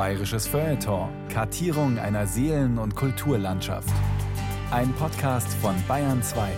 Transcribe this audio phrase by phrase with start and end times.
[0.00, 1.10] Bayerisches Feuilleton.
[1.28, 3.92] Kartierung einer Seelen- und Kulturlandschaft.
[4.70, 6.48] Ein Podcast von Bayern 2.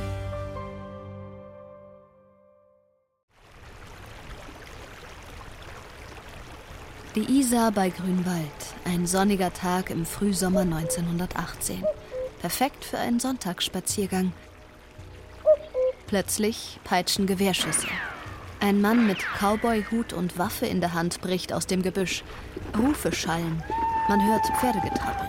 [7.16, 8.46] Die Isar bei Grünwald.
[8.84, 11.82] Ein sonniger Tag im Frühsommer 1918.
[12.40, 14.32] Perfekt für einen Sonntagsspaziergang.
[16.06, 17.88] Plötzlich peitschen Gewehrschüsse.
[18.62, 22.22] Ein Mann mit Cowboyhut und Waffe in der Hand bricht aus dem Gebüsch.
[22.78, 23.60] Rufe schallen.
[24.08, 25.28] Man hört Pferdegetrappel.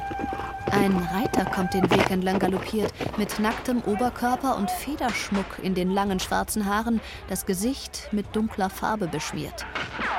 [0.72, 6.20] Ein Reiter kommt den Weg entlang galoppiert, mit nacktem Oberkörper und Federschmuck in den langen
[6.20, 9.66] schwarzen Haaren, das Gesicht mit dunkler Farbe beschmiert.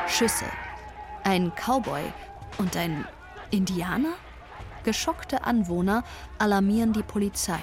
[0.09, 0.47] Schüsse.
[1.23, 2.03] Ein Cowboy
[2.59, 3.07] und ein
[3.53, 4.15] Indianer?
[4.83, 6.03] Geschockte Anwohner
[6.39, 7.61] alarmieren die Polizei.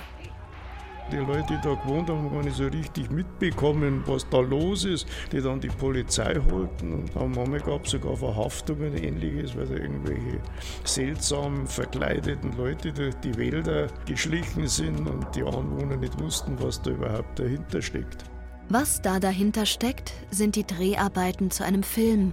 [1.11, 4.85] Die Leute, die da gewohnt haben, haben gar nicht so richtig mitbekommen, was da los
[4.85, 6.93] ist, die dann die Polizei holten.
[6.93, 10.39] Und am manchmal gab es sogar Verhaftungen und ähnliches, weil da irgendwelche
[10.85, 16.91] seltsam verkleideten Leute durch die Wälder geschlichen sind und die Anwohner nicht wussten, was da
[16.91, 18.23] überhaupt dahinter steckt.
[18.69, 22.31] Was da dahinter steckt, sind die Dreharbeiten zu einem Film,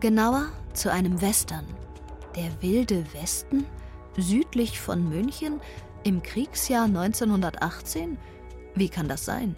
[0.00, 1.64] genauer zu einem Western.
[2.36, 3.64] Der wilde Westen?
[4.18, 5.60] Südlich von München?
[6.08, 8.16] Im Kriegsjahr 1918?
[8.74, 9.56] Wie kann das sein?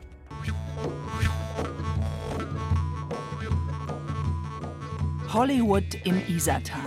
[5.32, 6.80] Hollywood im Isartal.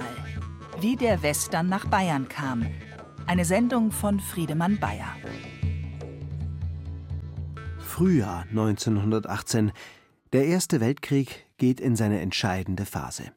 [0.82, 2.68] Wie der Western nach Bayern kam.
[3.26, 5.16] Eine Sendung von Friedemann Bayer.
[7.80, 9.72] Frühjahr 1918.
[10.34, 13.32] Der Erste Weltkrieg geht in seine entscheidende Phase.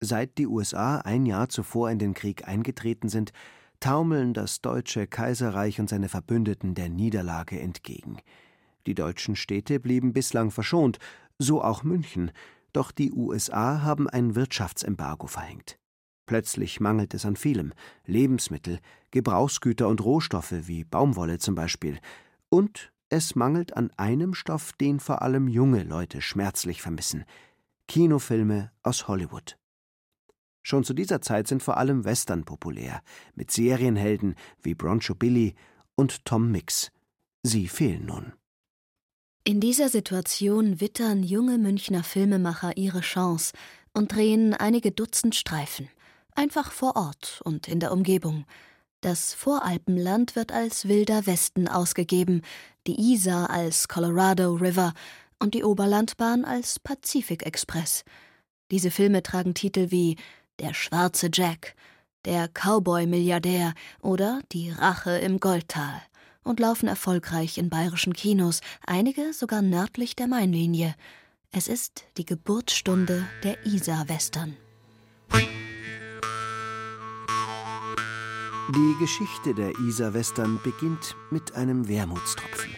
[0.00, 3.32] Seit die USA ein Jahr zuvor in den Krieg eingetreten sind,
[3.80, 8.18] taumeln das Deutsche Kaiserreich und seine Verbündeten der Niederlage entgegen.
[8.86, 10.98] Die deutschen Städte blieben bislang verschont,
[11.38, 12.30] so auch München,
[12.72, 15.78] doch die USA haben ein Wirtschaftsembargo verhängt.
[16.26, 17.72] Plötzlich mangelt es an vielem
[18.04, 21.98] Lebensmittel, Gebrauchsgüter und Rohstoffe wie Baumwolle zum Beispiel.
[22.50, 27.24] Und es mangelt an einem Stoff, den vor allem junge Leute schmerzlich vermissen
[27.88, 29.57] Kinofilme aus Hollywood.
[30.68, 33.00] Schon zu dieser Zeit sind vor allem Western populär,
[33.34, 35.54] mit Serienhelden wie Broncho Billy
[35.94, 36.92] und Tom Mix.
[37.42, 38.34] Sie fehlen nun.
[39.44, 43.54] In dieser Situation wittern junge Münchner Filmemacher ihre Chance
[43.94, 45.88] und drehen einige Dutzend Streifen.
[46.34, 48.44] Einfach vor Ort und in der Umgebung.
[49.00, 52.42] Das Voralpenland wird als Wilder Westen ausgegeben,
[52.86, 54.92] die Isar als Colorado River
[55.38, 58.04] und die Oberlandbahn als Pazifik Express.
[58.70, 60.16] Diese Filme tragen Titel wie
[60.60, 61.74] Der schwarze Jack,
[62.24, 66.02] Der Cowboy-Milliardär oder Die Rache im Goldtal
[66.42, 70.96] und laufen erfolgreich in bayerischen Kinos, einige sogar nördlich der Mainlinie.
[71.52, 74.56] Es ist die Geburtsstunde der Isar-Western.
[78.74, 82.74] Die Geschichte der Isar-Western beginnt mit einem Wermutstropfen.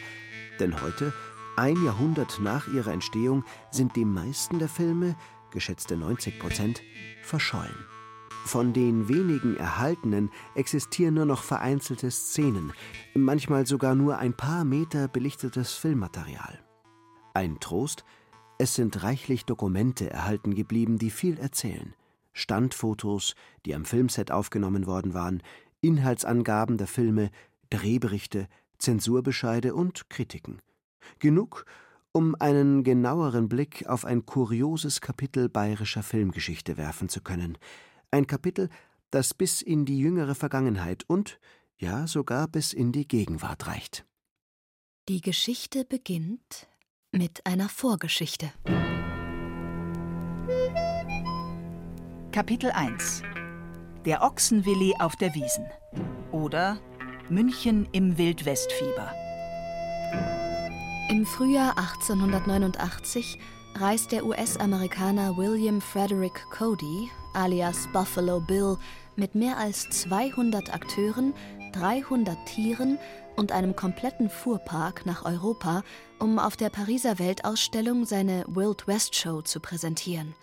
[0.60, 1.14] Denn heute,
[1.56, 5.16] ein Jahrhundert nach ihrer Entstehung, sind die meisten der Filme,
[5.50, 6.82] geschätzte 90 Prozent,
[7.22, 7.86] verschollen.
[8.44, 12.72] Von den wenigen erhaltenen existieren nur noch vereinzelte Szenen,
[13.14, 16.58] manchmal sogar nur ein paar Meter belichtetes Filmmaterial.
[17.34, 18.04] Ein Trost,
[18.58, 21.94] es sind reichlich Dokumente erhalten geblieben, die viel erzählen.
[22.32, 23.34] Standfotos,
[23.66, 25.42] die am Filmset aufgenommen worden waren,
[25.80, 27.30] Inhaltsangaben der Filme,
[27.70, 30.60] Drehberichte, Zensurbescheide und Kritiken.
[31.18, 31.64] Genug,
[32.12, 37.56] um einen genaueren Blick auf ein kurioses Kapitel bayerischer Filmgeschichte werfen zu können.
[38.10, 38.68] Ein Kapitel,
[39.10, 41.38] das bis in die jüngere Vergangenheit und,
[41.76, 44.04] ja, sogar bis in die Gegenwart reicht.
[45.08, 46.68] Die Geschichte beginnt
[47.12, 48.52] mit einer Vorgeschichte.
[52.32, 53.22] Kapitel 1
[54.04, 55.66] Der Ochsenwilli auf der Wiesen
[56.30, 56.78] oder
[57.28, 59.12] München im Wildwestfieber.
[61.10, 63.40] Im Frühjahr 1889
[63.74, 68.76] reist der US-Amerikaner William Frederick Cody, alias Buffalo Bill,
[69.16, 71.34] mit mehr als 200 Akteuren,
[71.72, 72.96] 300 Tieren
[73.34, 75.82] und einem kompletten Fuhrpark nach Europa,
[76.20, 80.36] um auf der Pariser Weltausstellung seine Wild West Show zu präsentieren.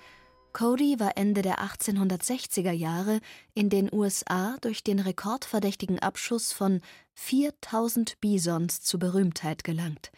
[0.52, 3.22] Cody war Ende der 1860er Jahre
[3.54, 6.82] in den USA durch den rekordverdächtigen Abschuss von
[7.14, 10.12] 4000 Bisons zu Berühmtheit gelangt.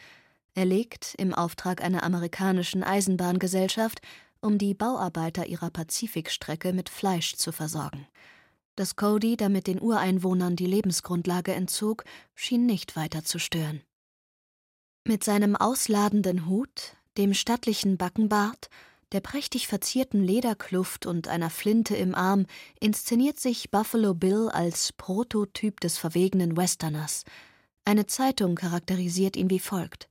[0.60, 4.02] Er legt im Auftrag einer amerikanischen Eisenbahngesellschaft,
[4.42, 8.06] um die Bauarbeiter ihrer Pazifikstrecke mit Fleisch zu versorgen.
[8.76, 12.04] Dass Cody damit den Ureinwohnern die Lebensgrundlage entzog,
[12.36, 13.84] schien nicht weiter zu stören.
[15.08, 18.68] Mit seinem ausladenden Hut, dem stattlichen Backenbart,
[19.14, 22.48] der prächtig verzierten Lederkluft und einer Flinte im Arm
[22.82, 27.24] inszeniert sich Buffalo Bill als Prototyp des verwegenen Westerners.
[27.86, 30.10] Eine Zeitung charakterisiert ihn wie folgt: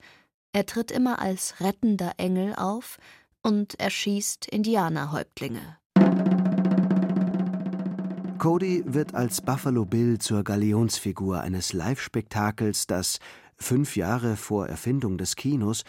[0.53, 2.99] Er tritt immer als rettender Engel auf
[3.43, 5.79] und erschießt Indianerhäuptlinge.
[8.39, 13.19] Cody wird als Buffalo Bill zur Galionsfigur eines Live-Spektakels, das
[13.57, 15.85] fünf Jahre vor Erfindung des Kinos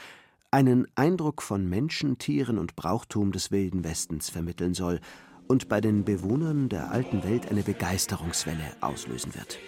[0.51, 5.00] einen Eindruck von Menschen, Tieren und Brauchtum des Wilden Westens vermitteln soll
[5.47, 9.59] und bei den Bewohnern der alten Welt eine Begeisterungswelle auslösen wird.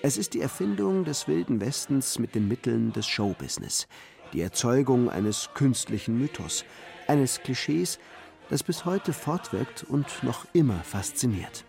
[0.00, 3.88] Es ist die Erfindung des Wilden Westens mit den Mitteln des Showbusiness,
[4.32, 6.64] die Erzeugung eines künstlichen Mythos,
[7.06, 7.98] eines Klischees,
[8.50, 11.64] das bis heute fortwirkt und noch immer fasziniert.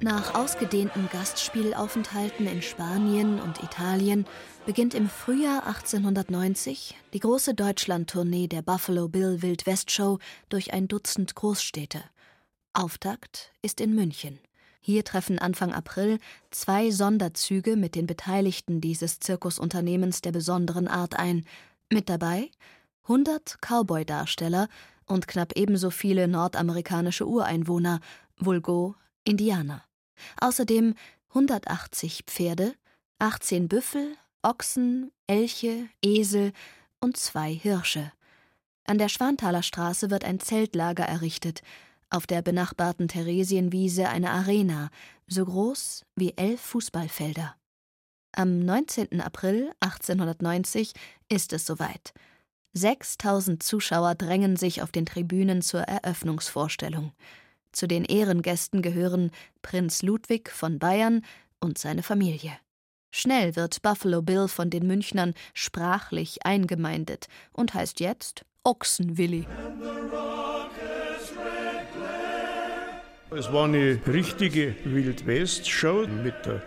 [0.00, 4.26] Nach ausgedehnten Gastspielaufenthalten in Spanien und Italien
[4.64, 10.20] beginnt im Frühjahr 1890 die große Deutschlandtournee der Buffalo Bill Wildwest Show
[10.50, 12.04] durch ein Dutzend Großstädte.
[12.74, 14.38] Auftakt ist in München.
[14.80, 16.18] Hier treffen Anfang April
[16.50, 21.44] zwei Sonderzüge mit den Beteiligten dieses Zirkusunternehmens der besonderen Art ein.
[21.90, 22.50] Mit dabei
[23.04, 24.68] 100 Cowboy-Darsteller
[25.06, 28.00] und knapp ebenso viele nordamerikanische Ureinwohner,
[28.38, 28.94] vulgo
[29.24, 29.82] Indianer.
[30.40, 30.94] Außerdem
[31.30, 32.74] 180 Pferde,
[33.18, 36.52] 18 Büffel, Ochsen, Elche, Esel
[37.00, 38.12] und zwei Hirsche.
[38.84, 41.62] An der Schwanthaler Straße wird ein Zeltlager errichtet,
[42.10, 44.90] auf der benachbarten Theresienwiese eine Arena,
[45.26, 47.54] so groß wie elf Fußballfelder.
[48.32, 49.20] Am 19.
[49.20, 50.92] April 1890
[51.28, 52.12] ist es soweit.
[52.74, 57.12] 6000 Zuschauer drängen sich auf den Tribünen zur Eröffnungsvorstellung.
[57.72, 59.30] Zu den Ehrengästen gehören
[59.62, 61.24] Prinz Ludwig von Bayern
[61.60, 62.52] und seine Familie.
[63.10, 69.46] Schnell wird Buffalo Bill von den Münchnern sprachlich eingemeindet und heißt jetzt Ochsenwilli.
[73.30, 76.62] Es war eine richtige Wild-West-Show mit der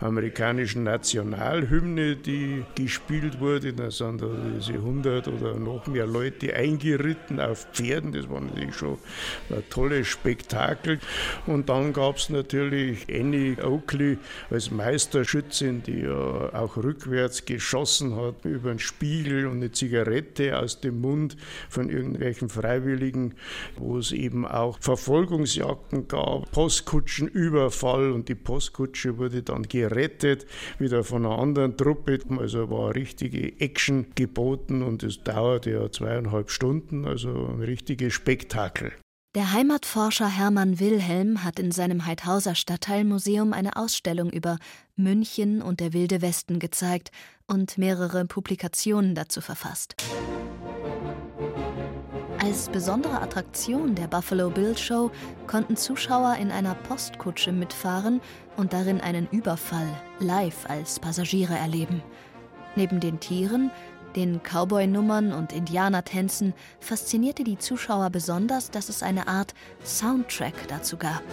[0.00, 3.74] amerikanischen Nationalhymne, die gespielt wurde.
[3.74, 8.12] Da sind da diese 100 oder noch mehr Leute eingeritten auf Pferden.
[8.12, 8.96] Das war natürlich schon
[9.50, 11.00] ein tolles Spektakel.
[11.46, 14.16] Und dann gab es natürlich Annie Oakley
[14.48, 20.80] als Meisterschützin, die ja auch rückwärts geschossen hat über einen Spiegel und eine Zigarette aus
[20.80, 21.36] dem Mund
[21.68, 23.34] von irgendwelchen Freiwilligen,
[23.76, 30.46] wo es eben auch Verfolgungsjagden gab Postkutschenüberfall und die Postkutsche wurde dann gerettet,
[30.78, 32.18] wieder von einer anderen Truppe.
[32.38, 38.92] Also war richtige Action geboten und es dauerte ja zweieinhalb Stunden, also ein richtiges Spektakel.
[39.36, 44.58] Der Heimatforscher Hermann Wilhelm hat in seinem Heidhauser Stadtteilmuseum eine Ausstellung über
[44.96, 47.10] München und der Wilde Westen gezeigt
[47.46, 49.94] und mehrere Publikationen dazu verfasst.
[52.46, 55.10] Als besondere Attraktion der Buffalo Bill Show
[55.48, 58.20] konnten Zuschauer in einer Postkutsche mitfahren
[58.56, 59.88] und darin einen Überfall
[60.20, 62.04] live als Passagiere erleben.
[62.76, 63.72] Neben den Tieren,
[64.14, 69.52] den Cowboy-Nummern und Indianertänzen faszinierte die Zuschauer besonders, dass es eine Art
[69.84, 71.24] Soundtrack dazu gab.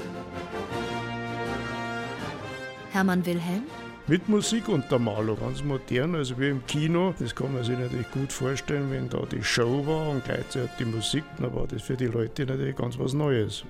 [2.92, 3.65] Hermann Wilhelm
[4.08, 7.14] mit Musikuntermalung, ganz modern, also wie im Kino.
[7.20, 10.86] Das kann man sich natürlich gut vorstellen, wenn da die Show war und gleichzeitig die
[10.86, 13.63] Musik, dann war das für die Leute natürlich ganz was Neues.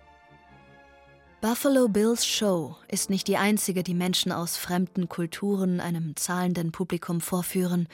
[1.41, 7.19] Buffalo Bills Show ist nicht die einzige, die Menschen aus fremden Kulturen einem zahlenden Publikum
[7.19, 7.87] vorführen.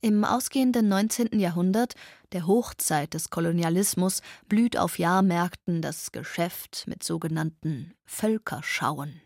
[0.00, 1.38] Im ausgehenden 19.
[1.38, 1.94] Jahrhundert,
[2.32, 9.20] der Hochzeit des Kolonialismus, blüht auf Jahrmärkten das Geschäft mit sogenannten Völkerschauen.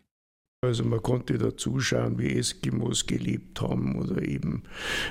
[0.63, 4.63] Also man konnte da zuschauen, wie Eskimos gelebt haben oder eben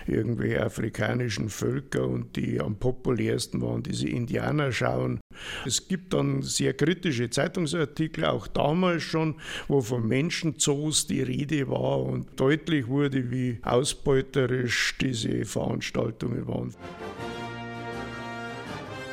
[0.07, 5.21] irgendwelche afrikanischen Völker und die am populärsten waren diese Indianerschauen.
[5.67, 9.35] Es gibt dann sehr kritische Zeitungsartikel, auch damals schon,
[9.69, 16.75] wo von Menschenzoos die Rede war und deutlich wurde, wie ausbeuterisch diese Veranstaltungen waren.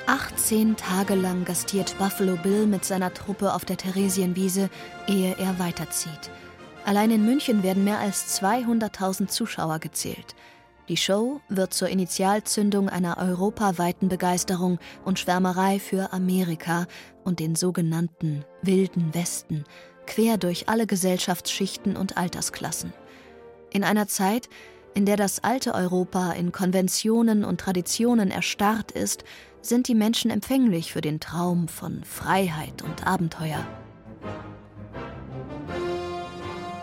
[0.09, 4.71] 18 Tage lang gastiert Buffalo Bill mit seiner Truppe auf der Theresienwiese,
[5.05, 6.31] ehe er weiterzieht.
[6.83, 10.35] Allein in München werden mehr als 200.000 Zuschauer gezählt.
[10.87, 16.87] Die Show wird zur Initialzündung einer europaweiten Begeisterung und Schwärmerei für Amerika
[17.23, 19.63] und den sogenannten Wilden Westen,
[20.07, 22.93] quer durch alle Gesellschaftsschichten und Altersklassen.
[23.69, 24.49] In einer Zeit,
[24.95, 29.23] in der das alte Europa in Konventionen und Traditionen erstarrt ist,
[29.61, 33.65] sind die Menschen empfänglich für den Traum von Freiheit und Abenteuer.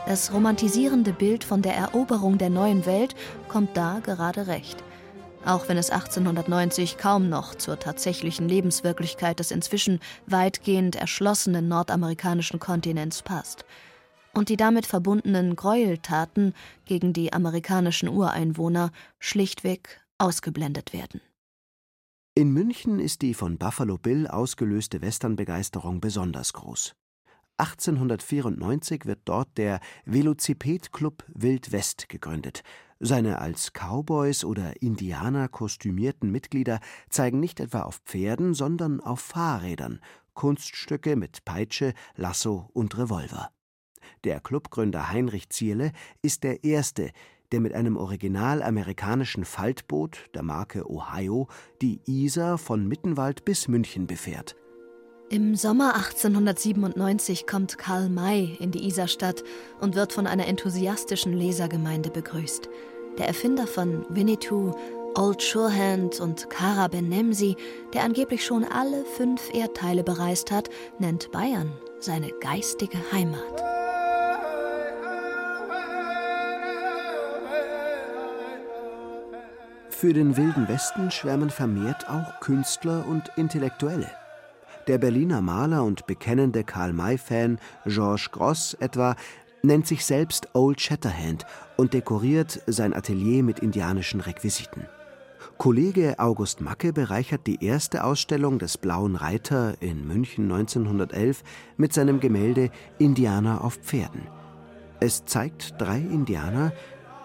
[0.06, 3.16] Das romantisierende Bild von der Eroberung der neuen Welt
[3.48, 4.76] kommt da gerade recht.
[5.44, 13.22] Auch wenn es 1890 kaum noch zur tatsächlichen Lebenswirklichkeit des inzwischen weitgehend erschlossenen nordamerikanischen Kontinents
[13.22, 13.64] passt.
[14.32, 16.54] Und die damit verbundenen Gräueltaten
[16.84, 21.20] gegen die amerikanischen Ureinwohner schlichtweg ausgeblendet werden.
[22.38, 26.94] In München ist die von Buffalo Bill ausgelöste Westernbegeisterung besonders groß.
[27.56, 32.62] 1894 wird dort der Velociped-Club Wild West gegründet.
[33.00, 40.00] Seine als Cowboys oder Indianer kostümierten Mitglieder zeigen nicht etwa auf Pferden, sondern auf Fahrrädern
[40.34, 43.48] Kunststücke mit Peitsche, Lasso und Revolver.
[44.24, 47.12] Der Clubgründer Heinrich Zierle ist der erste,
[47.52, 51.48] der mit einem original amerikanischen Faltboot der Marke Ohio
[51.82, 54.56] die Isar von Mittenwald bis München befährt.
[55.28, 59.42] Im Sommer 1897 kommt Karl May in die Isarstadt
[59.80, 62.68] und wird von einer enthusiastischen Lesergemeinde begrüßt.
[63.18, 64.72] Der Erfinder von Winnetou,
[65.16, 67.56] Old Surehand und Kara Ben Nemsi,
[67.92, 73.75] der angeblich schon alle fünf Erdteile bereist hat, nennt Bayern seine geistige Heimat.
[79.98, 84.10] Für den Wilden Westen schwärmen vermehrt auch Künstler und Intellektuelle.
[84.88, 89.16] Der Berliner Maler und bekennende Karl-May-Fan Georges Gross etwa
[89.62, 91.46] nennt sich selbst Old Shatterhand
[91.78, 94.82] und dekoriert sein Atelier mit indianischen Requisiten.
[95.56, 101.42] Kollege August Macke bereichert die erste Ausstellung des Blauen Reiter in München 1911
[101.78, 104.28] mit seinem Gemälde Indianer auf Pferden.
[105.00, 106.72] Es zeigt drei Indianer,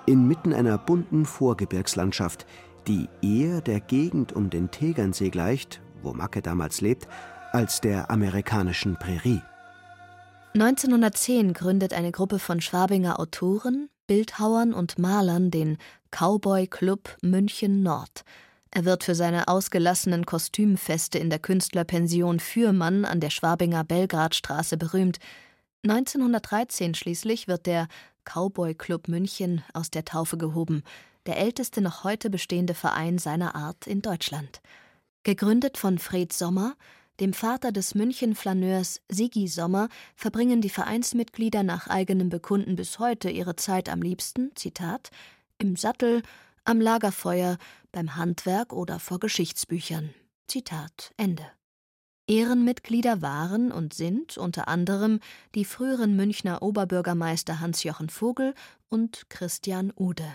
[0.05, 2.45] inmitten einer bunten Vorgebirgslandschaft,
[2.87, 7.07] die eher der Gegend um den Tegernsee gleicht, wo Macke damals lebt,
[7.51, 9.41] als der amerikanischen Prärie.
[10.53, 15.77] 1910 gründet eine Gruppe von Schwabinger Autoren, Bildhauern und Malern den
[16.11, 18.25] Cowboy Club München Nord.
[18.71, 25.19] Er wird für seine ausgelassenen Kostümfeste in der Künstlerpension Fürmann an der Schwabinger Belgradstraße berühmt.
[25.83, 27.87] 1913 schließlich wird der
[28.25, 30.83] Cowboy Club München aus der Taufe gehoben,
[31.25, 34.61] der älteste noch heute bestehende Verein seiner Art in Deutschland.
[35.23, 36.75] Gegründet von Fred Sommer,
[37.19, 43.55] dem Vater des München-Flaneurs Sigi Sommer, verbringen die Vereinsmitglieder nach eigenem Bekunden bis heute ihre
[43.55, 45.11] Zeit am liebsten, Zitat,
[45.59, 46.23] im Sattel,
[46.65, 47.57] am Lagerfeuer,
[47.91, 50.13] beim Handwerk oder vor Geschichtsbüchern.
[50.47, 51.45] Zitat Ende.
[52.27, 55.19] Ehrenmitglieder waren und sind unter anderem
[55.55, 58.53] die früheren Münchner Oberbürgermeister Hans-Jochen Vogel
[58.89, 60.27] und Christian Ude.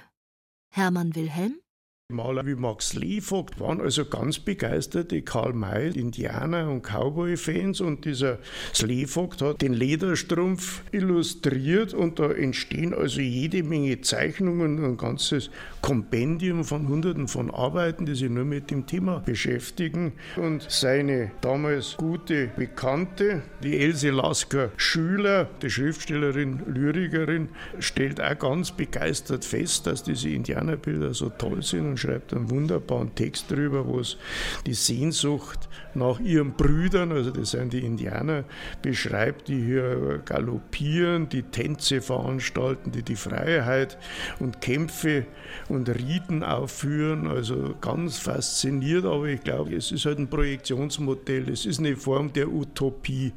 [0.69, 1.59] Hermann Wilhelm
[2.09, 8.39] Maler wie Max Levogt waren also ganz begeisterte Karl May, Indianer- und Cowboy-Fans und dieser
[8.73, 15.51] Slevogt hat den Lederstrumpf illustriert und da entstehen also jede Menge Zeichnungen, ein ganzes
[15.83, 20.13] Kompendium von Hunderten von Arbeiten, die sich nur mit dem Thema beschäftigen.
[20.37, 27.49] Und seine damals gute Bekannte, die Else Lasker Schüler, die Schriftstellerin, Lyrikerin,
[27.81, 33.15] stellt auch ganz begeistert fest, dass diese Indianerbilder so toll sind und schreibt einen wunderbaren
[33.15, 34.19] Text darüber, wo es
[34.67, 38.45] die Sehnsucht nach ihren Brüdern, also das sind die Indianer,
[38.83, 43.97] beschreibt, die hier galoppieren, die Tänze veranstalten, die die Freiheit
[44.41, 45.25] und Kämpfe
[45.71, 47.27] und Riten aufführen.
[47.27, 52.33] Also ganz fasziniert, aber ich glaube, es ist halt ein Projektionsmodell, es ist eine Form
[52.35, 53.33] der Utopie,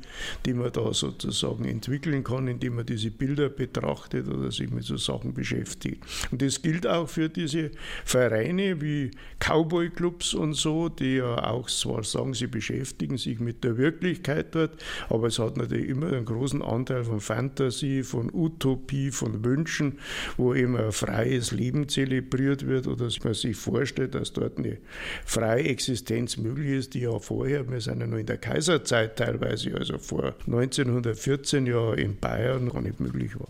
[0.46, 4.98] die man da sozusagen entwickeln kann, indem man diese Bilder betrachtet oder sich mit so
[4.98, 6.04] Sachen beschäftigt.
[6.30, 7.72] Und das gilt auch für diese
[8.04, 13.64] Vereine, Vereine wie Cowboy-Clubs und so, die ja auch zwar sagen, sie beschäftigen sich mit
[13.64, 19.12] der Wirklichkeit dort, aber es hat natürlich immer einen großen Anteil von Fantasie, von Utopie,
[19.12, 20.00] von Wünschen,
[20.38, 24.78] wo eben ein freies Leben zelebriert wird oder dass man sich vorstellt, dass dort eine
[25.26, 29.76] freie Existenz möglich ist, die ja vorher, wir sind ja noch in der Kaiserzeit teilweise,
[29.76, 33.50] also vor 1914 ja in Bayern gar nicht möglich war.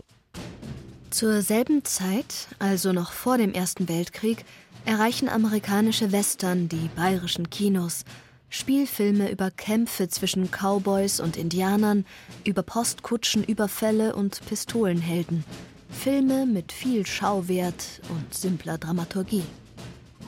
[1.10, 4.44] Zur selben Zeit, also noch vor dem Ersten Weltkrieg,
[4.84, 8.04] erreichen amerikanische Western die bayerischen Kinos.
[8.48, 12.04] Spielfilme über Kämpfe zwischen Cowboys und Indianern,
[12.44, 15.44] über Postkutschenüberfälle und Pistolenhelden.
[15.90, 19.44] Filme mit viel Schauwert und simpler Dramaturgie.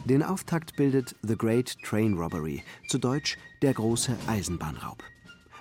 [0.04, 5.02] Den Auftakt bildet The Great Train Robbery, zu Deutsch Der große Eisenbahnraub.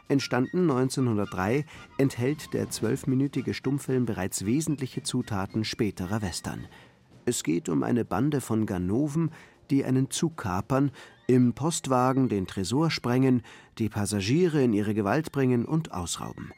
[0.07, 1.65] Entstanden 1903,
[1.98, 6.67] enthält der zwölfminütige Stummfilm bereits wesentliche Zutaten späterer Western.
[7.25, 9.31] Es geht um eine Bande von Ganoven,
[9.69, 10.91] die einen Zug kapern,
[11.27, 13.43] im Postwagen den Tresor sprengen,
[13.77, 16.51] die Passagiere in ihre Gewalt bringen und ausrauben.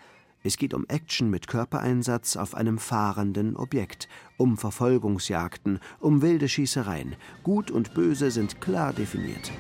[0.45, 7.15] Es geht um Action mit Körpereinsatz auf einem fahrenden Objekt, um Verfolgungsjagden, um wilde Schießereien.
[7.43, 9.51] Gut und Böse sind klar definiert.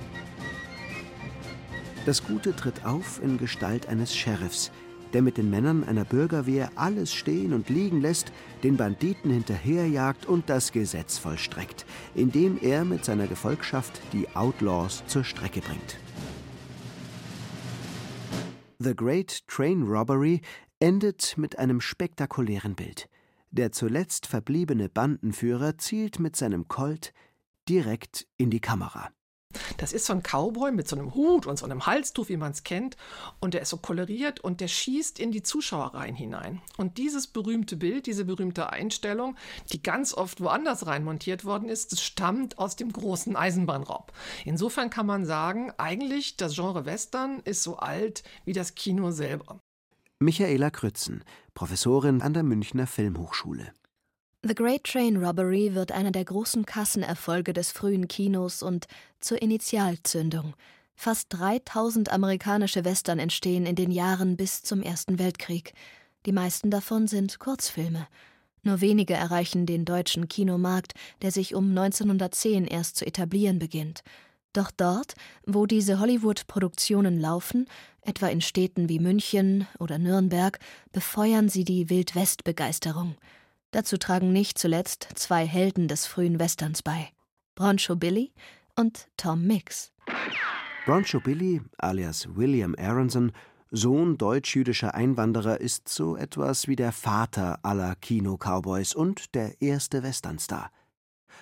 [2.05, 4.71] Das Gute tritt auf in Gestalt eines Sheriffs,
[5.13, 8.31] der mit den Männern einer Bürgerwehr alles stehen und liegen lässt,
[8.63, 15.23] den Banditen hinterherjagt und das Gesetz vollstreckt, indem er mit seiner Gefolgschaft die Outlaws zur
[15.23, 15.97] Strecke bringt.
[18.79, 20.41] The Great Train Robbery
[20.79, 23.07] endet mit einem spektakulären Bild.
[23.51, 27.13] Der zuletzt verbliebene Bandenführer zielt mit seinem Colt
[27.69, 29.09] direkt in die Kamera.
[29.77, 32.51] Das ist so ein Cowboy mit so einem Hut und so einem Halstuch, wie man
[32.51, 32.97] es kennt.
[33.39, 36.61] Und der ist so koloriert und der schießt in die Zuschauerreihen hinein.
[36.77, 39.35] Und dieses berühmte Bild, diese berühmte Einstellung,
[39.71, 44.11] die ganz oft woanders rein montiert worden ist, das stammt aus dem großen Eisenbahnraub.
[44.45, 49.59] Insofern kann man sagen, eigentlich das Genre Western ist so alt wie das Kino selber.
[50.19, 53.73] Michaela Krützen, Professorin an der Münchner Filmhochschule.
[54.45, 58.87] The Great Train Robbery wird einer der großen Kassenerfolge des frühen Kinos und
[59.21, 60.53] zur Initialzündung.
[60.95, 65.71] Fast 3000 amerikanische Western entstehen in den Jahren bis zum Ersten Weltkrieg.
[66.25, 68.05] Die meisten davon sind Kurzfilme.
[68.63, 74.03] Nur wenige erreichen den deutschen Kinomarkt, der sich um 1910 erst zu etablieren beginnt.
[74.51, 75.13] Doch dort,
[75.45, 77.65] wo diese Hollywood-Produktionen laufen,
[78.01, 80.59] etwa in Städten wie München oder Nürnberg,
[80.91, 83.15] befeuern sie die Wildwest-Begeisterung.
[83.73, 87.09] Dazu tragen nicht zuletzt zwei Helden des frühen Westerns bei:
[87.55, 88.31] Broncho Billy
[88.75, 89.91] und Tom Mix.
[90.85, 93.31] Broncho Billy, alias William Aronson,
[93.71, 100.69] Sohn deutsch-jüdischer Einwanderer, ist so etwas wie der Vater aller Kino-Cowboys und der erste Westernstar.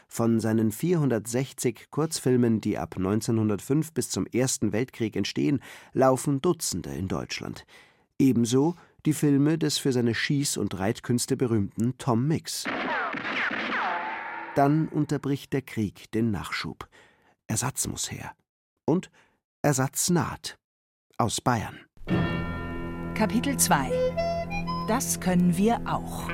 [0.07, 5.59] Von seinen 460 Kurzfilmen, die ab 1905 bis zum Ersten Weltkrieg entstehen,
[5.91, 7.65] laufen Dutzende in Deutschland.
[8.17, 12.65] Ebenso die Filme des für seine Schieß- und Reitkünste berühmten Tom Mix.
[14.55, 16.87] Dann unterbricht der Krieg den Nachschub.
[17.47, 18.33] Ersatz muss her.
[18.85, 19.09] Und
[19.61, 20.57] Ersatz naht.
[21.17, 21.79] Aus Bayern.
[23.15, 23.91] Kapitel 2
[24.87, 26.27] Das können wir auch.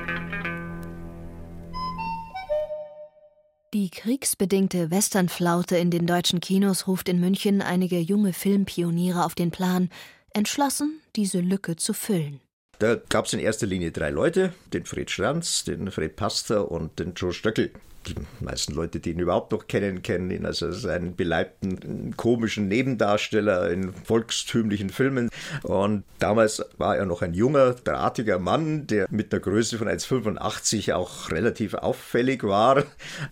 [3.74, 9.50] Die kriegsbedingte Westernflaute in den deutschen Kinos ruft in München einige junge Filmpioniere auf den
[9.50, 9.90] Plan,
[10.30, 12.40] entschlossen, diese Lücke zu füllen.
[12.78, 17.00] Da gab es in erster Linie drei Leute, den Fred Schranz, den Fred Pastor und
[17.00, 17.72] den Joe Stöckel.
[18.06, 23.68] Die meisten Leute, die ihn überhaupt noch kennen, kennen ihn als einen beleibten, komischen Nebendarsteller
[23.70, 25.28] in volkstümlichen Filmen.
[25.64, 30.92] Und damals war er noch ein junger, drahtiger Mann, der mit einer Größe von 1,85
[30.92, 32.84] auch relativ auffällig war,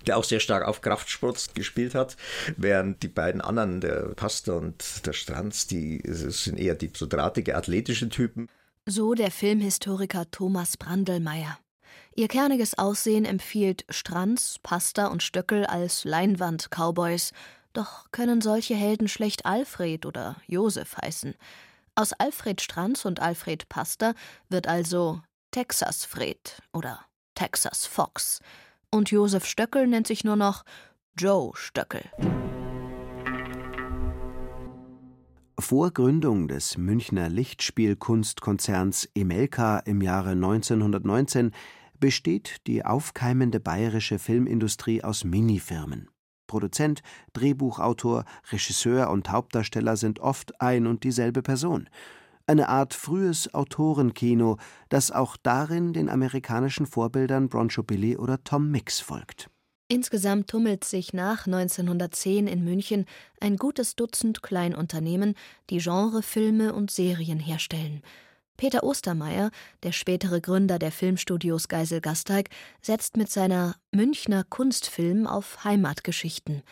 [0.08, 2.16] der auch sehr stark auf Kraftsport gespielt hat,
[2.56, 7.56] während die beiden anderen, der Pastor und der Stranz, die sind eher die so drahtige
[7.56, 8.48] athletische Typen.
[8.88, 11.58] So der Filmhistoriker Thomas Brandelmeier.
[12.14, 17.32] Ihr kerniges Aussehen empfiehlt Stranz, Pasta und Stöckel als Leinwand-Cowboys.
[17.72, 21.34] Doch können solche Helden schlecht Alfred oder Josef heißen.
[21.96, 24.14] Aus Alfred Stranz und Alfred Pasta
[24.48, 25.20] wird also
[25.50, 27.00] Texas Fred oder
[27.34, 28.38] Texas Fox.
[28.92, 30.64] Und Josef Stöckel nennt sich nur noch
[31.16, 32.04] Joe Stöckel.
[35.58, 41.52] Vor Gründung des Münchner Lichtspielkunstkonzerns Emelka im Jahre 1919
[41.98, 46.10] besteht die aufkeimende bayerische Filmindustrie aus Minifirmen.
[46.46, 47.00] Produzent,
[47.32, 51.88] Drehbuchautor, Regisseur und Hauptdarsteller sind oft ein und dieselbe Person.
[52.46, 54.58] Eine Art frühes Autorenkino,
[54.90, 59.48] das auch darin den amerikanischen Vorbildern Broncho Billy oder Tom Mix folgt.
[59.88, 63.06] Insgesamt tummelt sich nach 1910 in München
[63.40, 65.34] ein gutes Dutzend Kleinunternehmen,
[65.70, 68.02] die Genrefilme und Serien herstellen.
[68.56, 69.50] Peter Ostermeier,
[69.84, 72.48] der spätere Gründer der Filmstudios Geisel-Gasteig,
[72.82, 76.62] setzt mit seiner Münchner Kunstfilm auf Heimatgeschichten.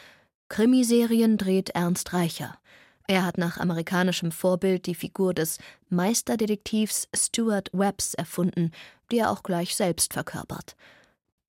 [0.49, 2.59] Krimiserien dreht Ernst Reicher.
[3.07, 8.73] Er hat nach amerikanischem Vorbild die Figur des Meisterdetektivs Stuart Webbs erfunden,
[9.13, 10.75] die er auch gleich selbst verkörpert.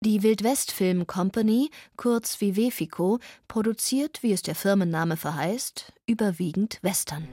[0.06, 7.26] Die Wildwest Film Company, kurz Vivefico, produziert, wie es der Firmenname verheißt, überwiegend Western.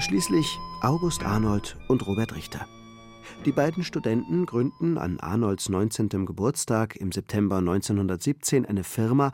[0.00, 2.66] Schließlich August Arnold und Robert Richter.
[3.46, 6.26] Die beiden Studenten gründen an Arnolds 19.
[6.26, 9.30] Geburtstag im September 1917 eine Firma,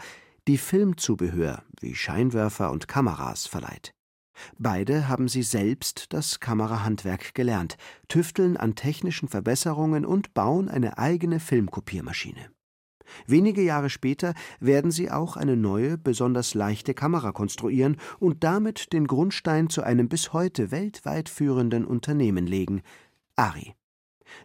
[0.46, 3.95] die Filmzubehör wie Scheinwerfer und Kameras verleiht.
[4.58, 7.76] Beide haben sie selbst das Kamerahandwerk gelernt,
[8.08, 12.50] tüfteln an technischen Verbesserungen und bauen eine eigene Filmkopiermaschine.
[13.26, 19.06] Wenige Jahre später werden sie auch eine neue, besonders leichte Kamera konstruieren und damit den
[19.06, 22.82] Grundstein zu einem bis heute weltweit führenden Unternehmen legen,
[23.36, 23.74] Ari.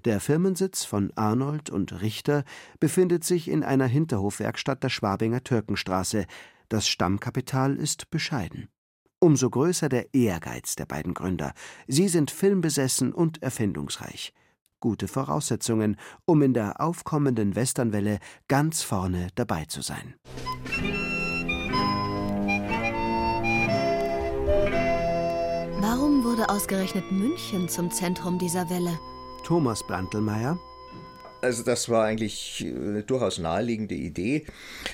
[0.06, 2.44] Der Firmensitz von Arnold und Richter
[2.80, 6.26] befindet sich in einer Hinterhofwerkstatt der Schwabinger Türkenstraße.
[6.70, 8.70] Das Stammkapital ist bescheiden.
[9.24, 11.54] Umso größer der Ehrgeiz der beiden Gründer.
[11.88, 14.34] Sie sind filmbesessen und erfindungsreich.
[14.80, 20.16] Gute Voraussetzungen, um in der aufkommenden Westernwelle ganz vorne dabei zu sein.
[25.80, 28.98] Warum wurde ausgerechnet München zum Zentrum dieser Welle?
[29.44, 30.58] Thomas Brantelmeier.
[31.42, 34.46] Also das war eigentlich eine durchaus naheliegende Idee.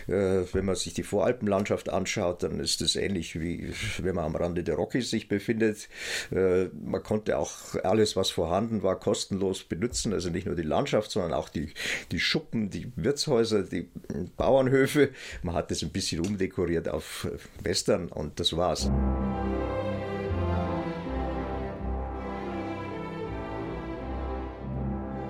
[0.07, 4.35] Äh, wenn man sich die Voralpenlandschaft anschaut, dann ist es ähnlich wie wenn man am
[4.35, 5.89] Rande der Rockies sich befindet.
[6.31, 10.13] Äh, man konnte auch alles, was vorhanden war, kostenlos benutzen.
[10.13, 11.73] Also nicht nur die Landschaft, sondern auch die,
[12.11, 13.89] die Schuppen, die Wirtshäuser, die
[14.37, 15.09] Bauernhöfe.
[15.43, 17.27] Man hat das ein bisschen umdekoriert auf
[17.61, 18.89] Western und das war's.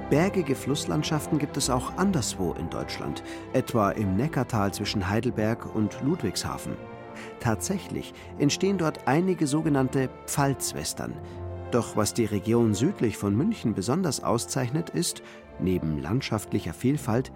[0.09, 6.77] Bergige Flusslandschaften gibt es auch anderswo in Deutschland, etwa im Neckartal zwischen Heidelberg und Ludwigshafen.
[7.41, 11.13] Tatsächlich entstehen dort einige sogenannte Pfalzwestern.
[11.71, 15.23] Doch was die Region südlich von München besonders auszeichnet, ist,
[15.59, 17.33] neben landschaftlicher Vielfalt,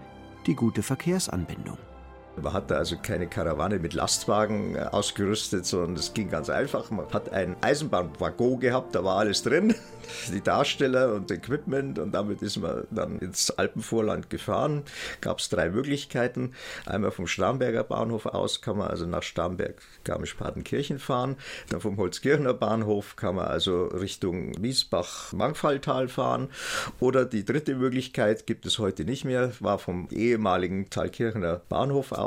[0.47, 1.77] die gute Verkehrsanbindung.
[2.38, 6.89] Man hatte also keine Karawane mit Lastwagen äh, ausgerüstet, sondern es ging ganz einfach.
[6.89, 9.76] Man hat einen Eisenbahnwaggon gehabt, da war alles drin,
[10.34, 14.84] die Darsteller und Equipment und damit ist man dann ins Alpenvorland gefahren.
[15.20, 16.54] Gab es drei Möglichkeiten.
[16.86, 21.36] Einmal vom Starnberger Bahnhof aus kann man also nach Starnberg, Garmisch-Partenkirchen fahren.
[21.70, 26.50] Dann vom Holzkirchener Bahnhof kann man also Richtung Miesbach-Mangfalltal fahren.
[27.02, 32.20] Oder die dritte Möglichkeit gibt es heute nicht mehr, war vom ehemaligen Thalkirchener Bahnhof aus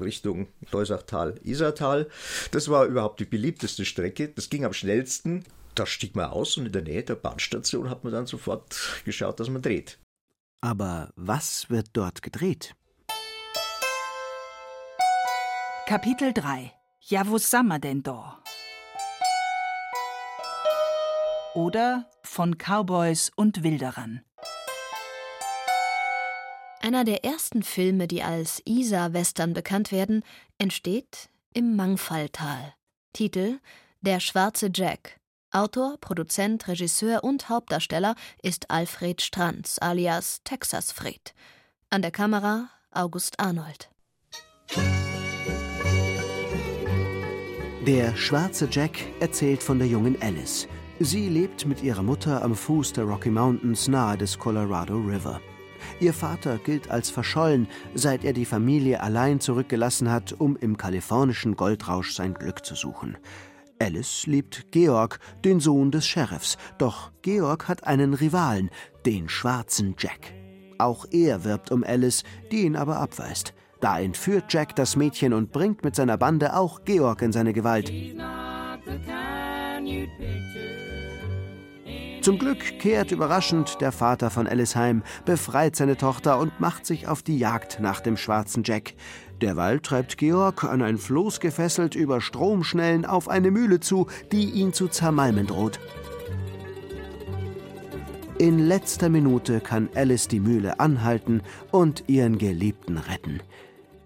[0.00, 2.08] Richtung Leusachtal-Isertal.
[2.50, 4.28] Das war überhaupt die beliebteste Strecke.
[4.28, 5.44] Das ging am schnellsten.
[5.74, 9.38] Da stieg man aus und in der Nähe der Bahnstation hat man dann sofort geschaut,
[9.38, 9.98] dass man dreht.
[10.60, 12.74] Aber was wird dort gedreht?
[15.86, 18.42] Kapitel 3 Ja, wo sind wir denn da?
[21.54, 24.22] Oder von Cowboys und Wilderern.
[26.80, 30.22] Einer der ersten Filme, die als Isar-Western bekannt werden,
[30.58, 32.74] entsteht im Mangfalltal.
[33.12, 33.58] Titel
[34.00, 35.18] Der schwarze Jack.
[35.50, 41.34] Autor, Produzent, Regisseur und Hauptdarsteller ist Alfred Stranz alias Texas Fred.
[41.90, 43.90] An der Kamera August Arnold.
[47.86, 50.68] Der schwarze Jack erzählt von der jungen Alice.
[51.00, 55.40] Sie lebt mit ihrer Mutter am Fuß der Rocky Mountains nahe des Colorado River.
[56.00, 61.56] Ihr Vater gilt als verschollen, seit er die Familie allein zurückgelassen hat, um im kalifornischen
[61.56, 63.16] Goldrausch sein Glück zu suchen.
[63.80, 68.70] Alice liebt Georg, den Sohn des Sheriffs, doch Georg hat einen Rivalen,
[69.06, 70.32] den schwarzen Jack.
[70.78, 73.54] Auch er wirbt um Alice, die ihn aber abweist.
[73.80, 77.90] Da entführt Jack das Mädchen und bringt mit seiner Bande auch Georg in seine Gewalt.
[82.20, 87.06] Zum Glück kehrt überraschend der Vater von Alice heim, befreit seine Tochter und macht sich
[87.06, 88.94] auf die Jagd nach dem schwarzen Jack.
[89.40, 94.72] Derweil treibt Georg, an ein Floß gefesselt, über Stromschnellen auf eine Mühle zu, die ihn
[94.72, 95.78] zu zermalmen droht.
[98.38, 103.40] In letzter Minute kann Alice die Mühle anhalten und ihren Geliebten retten.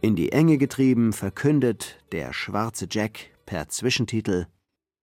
[0.01, 4.47] In die Enge getrieben verkündet der schwarze Jack per Zwischentitel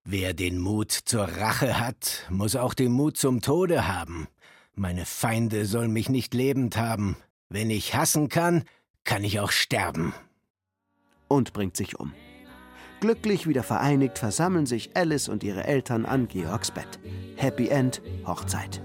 [0.05, 4.27] Wer den Mut zur Rache hat, muss auch den Mut zum Tode haben.
[4.75, 7.17] Meine Feinde sollen mich nicht lebend haben.
[7.49, 8.63] Wenn ich hassen kann,
[9.03, 10.13] kann ich auch sterben.
[11.27, 12.13] Und bringt sich um.
[13.01, 16.99] Glücklich wieder vereinigt versammeln sich Alice und ihre Eltern an Georgs Bett.
[17.35, 18.81] Happy End, Hochzeit.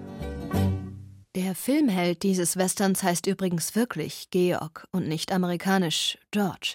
[1.34, 6.74] Der Filmheld dieses Westerns heißt übrigens wirklich Georg und nicht amerikanisch George.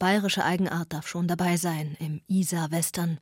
[0.00, 3.20] Bayerische Eigenart darf schon dabei sein im Isar-Western.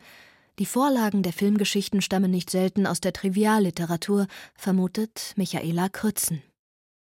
[0.60, 6.42] Die Vorlagen der Filmgeschichten stammen nicht selten aus der Trivialliteratur, vermutet Michaela Krützen.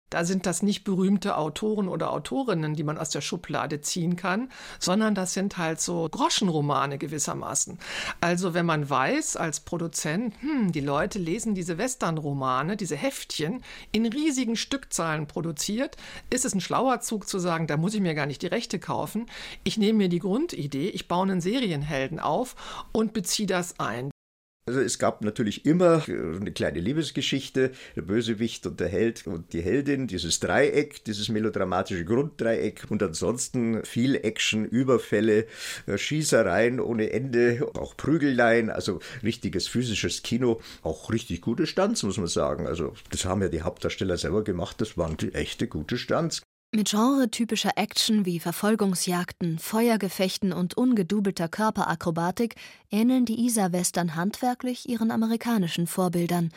[0.09, 4.49] Da sind das nicht berühmte Autoren oder Autorinnen, die man aus der Schublade ziehen kann,
[4.79, 7.77] sondern das sind halt so Groschenromane gewissermaßen.
[8.21, 14.05] Also wenn man weiß als Produzent, hm, die Leute lesen diese Westernromane, diese Heftchen in
[14.05, 15.97] riesigen Stückzahlen produziert,
[16.29, 18.79] ist es ein schlauer Zug zu sagen, da muss ich mir gar nicht die Rechte
[18.79, 19.25] kaufen.
[19.65, 22.55] Ich nehme mir die Grundidee, ich baue einen Serienhelden auf
[22.93, 24.09] und beziehe das ein.
[24.67, 29.61] Also es gab natürlich immer eine kleine Liebesgeschichte, der Bösewicht und der Held und die
[29.61, 35.47] Heldin, dieses Dreieck, dieses melodramatische Grunddreieck und ansonsten viel Action, Überfälle,
[35.85, 42.17] äh, Schießereien ohne Ende, auch Prügeleien, also richtiges physisches Kino, auch richtig gute Stunts, muss
[42.17, 42.67] man sagen.
[42.67, 46.41] Also das haben ja die Hauptdarsteller selber gemacht, das waren die echte gute Stunts.
[46.75, 52.55] Mit genretypischer Action wie Verfolgungsjagden, Feuergefechten und ungedubelter Körperakrobatik
[52.91, 56.51] ähneln die Isar-Western handwerklich ihren amerikanischen Vorbildern.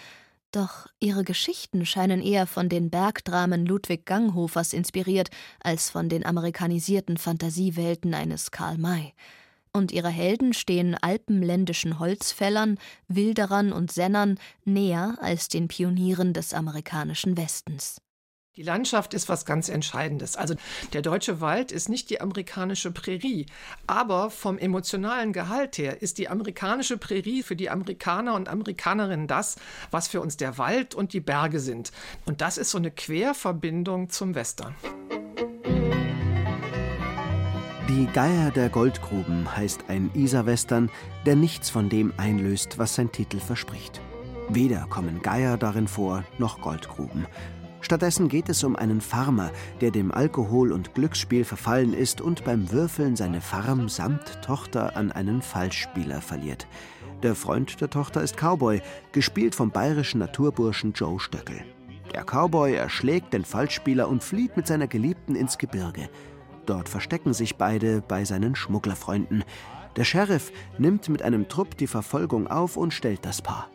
[0.51, 7.17] Doch ihre Geschichten scheinen eher von den Bergdramen Ludwig Ganghofers inspiriert als von den amerikanisierten
[7.17, 9.15] Fantasiewelten eines Karl May.
[9.73, 17.37] Und ihre Helden stehen alpenländischen Holzfällern, Wilderern und Sennern näher als den Pionieren des amerikanischen
[17.37, 18.01] Westens.
[18.57, 20.35] Die Landschaft ist was ganz Entscheidendes.
[20.35, 20.57] Also
[20.93, 23.47] der deutsche Wald ist nicht die amerikanische Prärie,
[23.87, 29.55] aber vom emotionalen Gehalt her ist die amerikanische Prärie für die Amerikaner und Amerikanerinnen das,
[29.93, 31.93] was für uns der Wald und die Berge sind.
[32.25, 34.75] Und das ist so eine Querverbindung zum Western.
[37.89, 40.91] Die Geier der Goldgruben heißt ein Isar-Western,
[41.25, 44.01] der nichts von dem einlöst, was sein Titel verspricht.
[44.49, 47.29] Weder kommen Geier darin vor, noch Goldgruben.
[47.81, 52.71] Stattdessen geht es um einen Farmer, der dem Alkohol und Glücksspiel verfallen ist und beim
[52.71, 56.67] Würfeln seine Farm samt Tochter an einen Falschspieler verliert.
[57.23, 58.81] Der Freund der Tochter ist Cowboy,
[59.13, 61.65] gespielt vom bayerischen Naturburschen Joe Stöckel.
[62.15, 66.09] Der Cowboy erschlägt den Falschspieler und flieht mit seiner Geliebten ins Gebirge.
[66.67, 69.45] Dort verstecken sich beide bei seinen Schmugglerfreunden.
[69.97, 73.69] Der Sheriff nimmt mit einem Trupp die Verfolgung auf und stellt das Paar.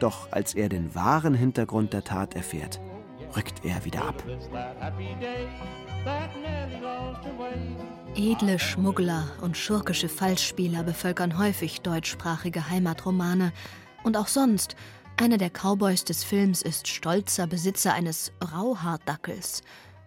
[0.00, 2.80] Doch als er den wahren Hintergrund der Tat erfährt,
[3.36, 4.22] rückt er wieder ab.
[8.16, 13.52] Edle Schmuggler und schurkische Falschspieler bevölkern häufig deutschsprachige Heimatromane.
[14.02, 14.76] Und auch sonst.
[15.16, 19.62] Einer der Cowboys des Films ist stolzer Besitzer eines Rauhaardackels.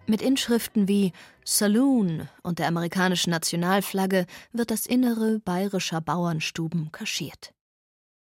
[0.05, 1.13] Mit Inschriften wie
[1.45, 7.53] Saloon und der amerikanischen Nationalflagge wird das Innere bayerischer Bauernstuben kaschiert.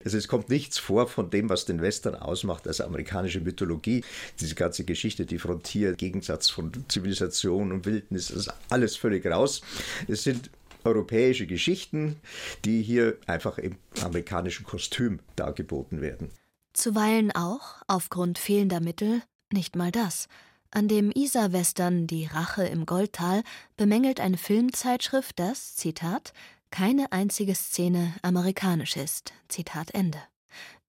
[0.03, 4.03] Also es kommt nichts vor von dem, was den Western ausmacht, also amerikanische Mythologie,
[4.39, 9.61] diese ganze Geschichte, die Frontier, Gegensatz von Zivilisation und Wildnis, das ist alles völlig raus.
[10.07, 10.49] Es sind
[10.83, 12.17] europäische Geschichten,
[12.65, 16.29] die hier einfach im amerikanischen Kostüm dargeboten werden.
[16.73, 20.27] Zuweilen auch, aufgrund fehlender Mittel, nicht mal das.
[20.71, 23.43] An dem Isar-Western Die Rache im Goldtal
[23.75, 26.31] bemängelt eine Filmzeitschrift, dass, Zitat,
[26.71, 29.33] keine einzige Szene amerikanisch ist.
[29.47, 30.19] Zitat Ende.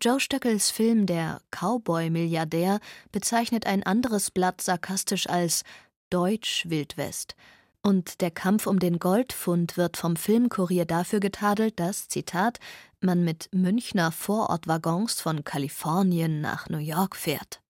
[0.00, 2.80] Joe Stöckels Film Der Cowboy-Milliardär
[3.12, 5.62] bezeichnet ein anderes Blatt sarkastisch als
[6.10, 7.36] Deutsch Wildwest.
[7.82, 12.58] Und der Kampf um den Goldfund wird vom Filmkurier dafür getadelt, dass, Zitat,
[13.00, 17.60] man mit Münchner Vorortwaggons von Kalifornien nach New York fährt.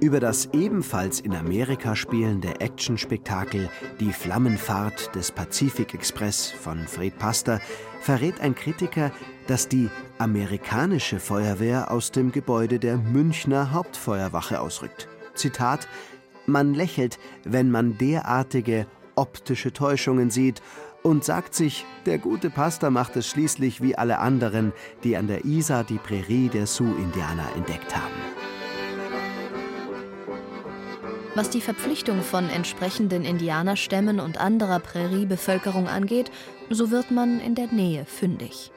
[0.00, 3.68] Über das ebenfalls in Amerika spielende Actionspektakel
[4.00, 7.60] Die Flammenfahrt des Pazifik Express von Fred Paster
[8.00, 9.12] verrät ein Kritiker,
[9.46, 15.06] dass die amerikanische Feuerwehr aus dem Gebäude der Münchner Hauptfeuerwache ausrückt.
[15.34, 15.86] Zitat:
[16.46, 18.86] Man lächelt, wenn man derartige
[19.16, 20.62] optische Täuschungen sieht
[21.02, 24.72] und sagt sich, der gute Pastor macht es schließlich wie alle anderen,
[25.04, 28.39] die an der Isar die Prärie der Sioux-Indianer entdeckt haben.
[31.40, 36.30] Was die Verpflichtung von entsprechenden Indianerstämmen und anderer Präriebevölkerung angeht,
[36.68, 38.70] so wird man in der Nähe fündig.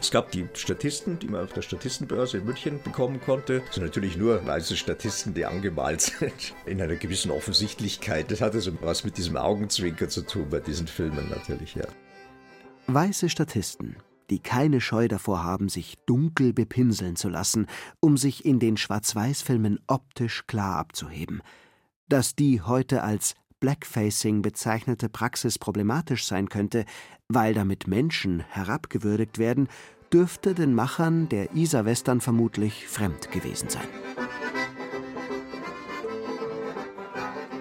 [0.00, 3.62] Es gab die Statisten, die man auf der Statistenbörse in München bekommen konnte.
[3.64, 6.54] Das sind natürlich nur weiße Statisten, die angemalt sind.
[6.66, 8.32] In einer gewissen Offensichtlichkeit.
[8.32, 11.86] Das hatte so was mit diesem Augenzwinker zu tun bei diesen Filmen natürlich, ja.
[12.88, 13.94] Weiße Statisten,
[14.28, 17.68] die keine Scheu davor haben, sich dunkel bepinseln zu lassen,
[18.00, 21.42] um sich in den Schwarz-Weiß-Filmen optisch klar abzuheben–
[22.08, 26.84] dass die heute als Blackfacing bezeichnete Praxis problematisch sein könnte,
[27.28, 29.68] weil damit Menschen herabgewürdigt werden,
[30.12, 33.88] dürfte den Machern der Isar-Western vermutlich fremd gewesen sein.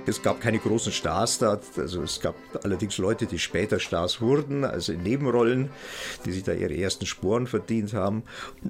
[0.07, 4.63] Es gab keine großen Stars da, also es gab allerdings Leute, die später Stars wurden,
[4.63, 5.69] also in Nebenrollen,
[6.25, 8.23] die sich da ihre ersten Sporen verdient haben.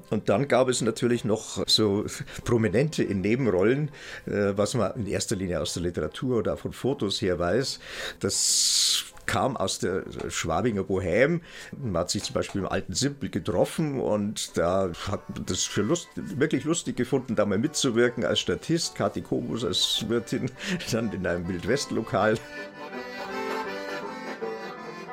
[0.09, 2.05] Und dann gab es natürlich noch so
[2.43, 3.89] Prominente in Nebenrollen,
[4.25, 7.79] äh, was man in erster Linie aus der Literatur oder von Fotos her weiß.
[8.19, 11.41] Das kam aus der Schwabinger Bohème.
[11.77, 16.07] Man hat sich zum Beispiel im alten Simpel getroffen und da hat das für Lust,
[16.15, 20.49] wirklich lustig gefunden, da mal mitzuwirken als Statist, Kathi Kobus als Wirtin,
[20.91, 22.37] dann in einem Wildwest-Lokal.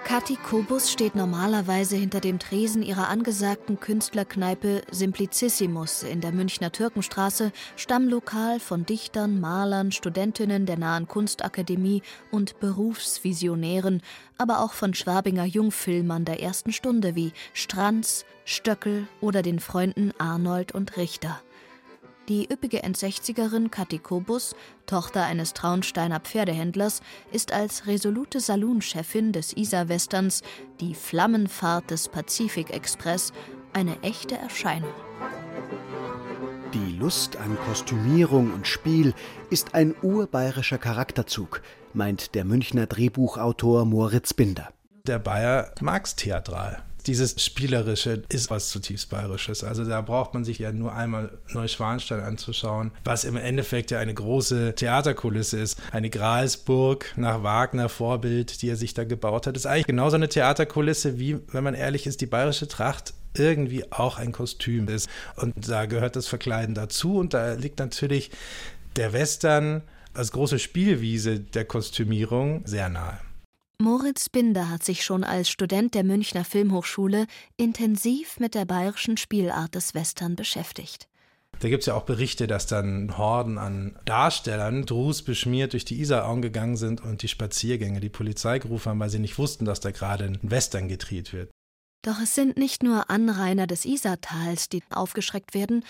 [0.05, 7.53] Kathi Kobus steht normalerweise hinter dem Tresen ihrer angesagten Künstlerkneipe Simplicissimus in der Münchner Türkenstraße,
[7.75, 14.03] Stammlokal von Dichtern, Malern, Studentinnen der Nahen Kunstakademie und Berufsvisionären,
[14.37, 20.73] aber auch von Schwabinger Jungfilmern der ersten Stunde wie Stranz, Stöckel oder den Freunden Arnold
[20.73, 21.41] und Richter.
[22.29, 24.57] Die üppige N60erin Kathi Kobus,
[24.87, 30.41] Tochter eines Traunsteiner Pferdehändlers, ist als resolute Saloonchefin des Isar-Westerns,
[30.81, 33.35] die Flammenfahrt des Pazifik-Express,
[33.75, 34.95] eine echte Erscheinung.
[36.73, 39.13] Die Lust an Kostümierung und Spiel
[39.51, 41.61] ist ein urbayerischer Charakterzug,
[41.93, 44.71] meint der Münchner Drehbuchautor Moritz Binder.
[45.07, 49.65] Der Bayer mag's theatral dieses Spielerische ist was zutiefst Bayerisches.
[49.65, 54.15] Also da braucht man sich ja nur einmal Neuschwanstein anzuschauen, was im Endeffekt ja eine
[54.15, 55.81] große Theaterkulisse ist.
[55.93, 60.29] Eine Gralsburg nach Wagner Vorbild, die er sich da gebaut hat, ist eigentlich genauso eine
[60.29, 65.09] Theaterkulisse, wie, wenn man ehrlich ist, die bayerische Tracht irgendwie auch ein Kostüm ist.
[65.37, 68.31] Und da gehört das Verkleiden dazu und da liegt natürlich
[68.97, 69.83] der Western
[70.15, 73.19] als große Spielwiese der Kostümierung sehr nahe.
[73.79, 79.75] Moritz Binder hat sich schon als Student der Münchner Filmhochschule intensiv mit der bayerischen Spielart
[79.75, 81.09] des Western beschäftigt.
[81.61, 86.01] Da gibt es ja auch Berichte, dass dann Horden an Darstellern Drus beschmiert durch die
[86.01, 89.81] Isarauen gegangen sind und die Spaziergänge die Polizei gerufen haben, weil sie nicht wussten, dass
[89.81, 91.51] da gerade ein Western gedreht wird.
[92.03, 95.85] Doch es sind nicht nur Anrainer des Isartals, die aufgeschreckt werden,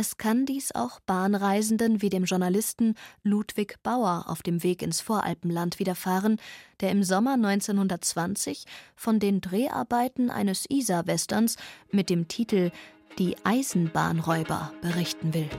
[0.00, 5.80] es kann dies auch Bahnreisenden wie dem Journalisten Ludwig Bauer auf dem Weg ins Voralpenland
[5.80, 6.36] widerfahren,
[6.80, 11.56] der im Sommer 1920 von den Dreharbeiten eines Isar-Westerns
[11.90, 12.70] mit dem Titel
[13.18, 15.50] Die Eisenbahnräuber berichten will.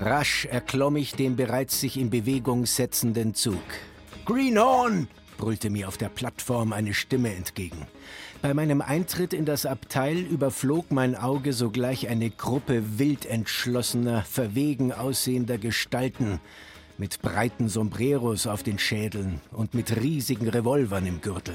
[0.00, 3.60] Rasch erklomm ich den bereits sich in Bewegung setzenden Zug.
[4.24, 5.08] Greenhorn!
[5.36, 7.86] brüllte mir auf der Plattform eine Stimme entgegen.
[8.42, 14.92] Bei meinem Eintritt in das Abteil überflog mein Auge sogleich eine Gruppe wild entschlossener, verwegen
[14.92, 16.40] aussehender Gestalten
[16.96, 21.54] mit breiten Sombreros auf den Schädeln und mit riesigen Revolvern im Gürtel.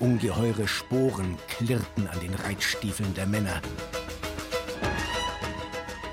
[0.00, 3.62] Ungeheure Sporen klirrten an den Reitstiefeln der Männer.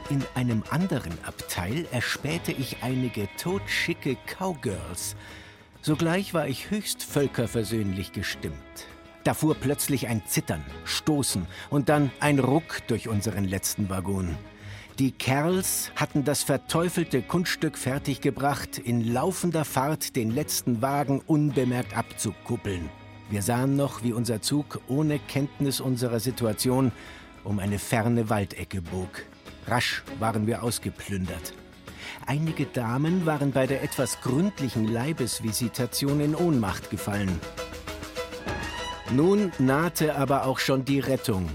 [0.10, 5.18] In einem anderen Abteil erspähte ich einige totschicke Cowgirls.
[5.82, 8.56] Sogleich war ich höchst völkerversöhnlich gestimmt.
[9.26, 14.38] Da fuhr plötzlich ein Zittern, Stoßen und dann ein Ruck durch unseren letzten Waggon.
[15.00, 22.88] Die Kerls hatten das verteufelte Kunststück fertiggebracht, in laufender Fahrt den letzten Wagen unbemerkt abzukuppeln.
[23.32, 26.92] Wir sahen noch, wie unser Zug ohne Kenntnis unserer Situation
[27.44, 29.24] um eine ferne Waldecke bog.
[29.66, 31.56] Rasch waren wir ausgeplündert.
[32.28, 37.40] Einige Damen waren bei der etwas gründlichen Leibesvisitation in Ohnmacht gefallen.
[39.12, 41.48] Nun nahte aber auch schon die Rettung.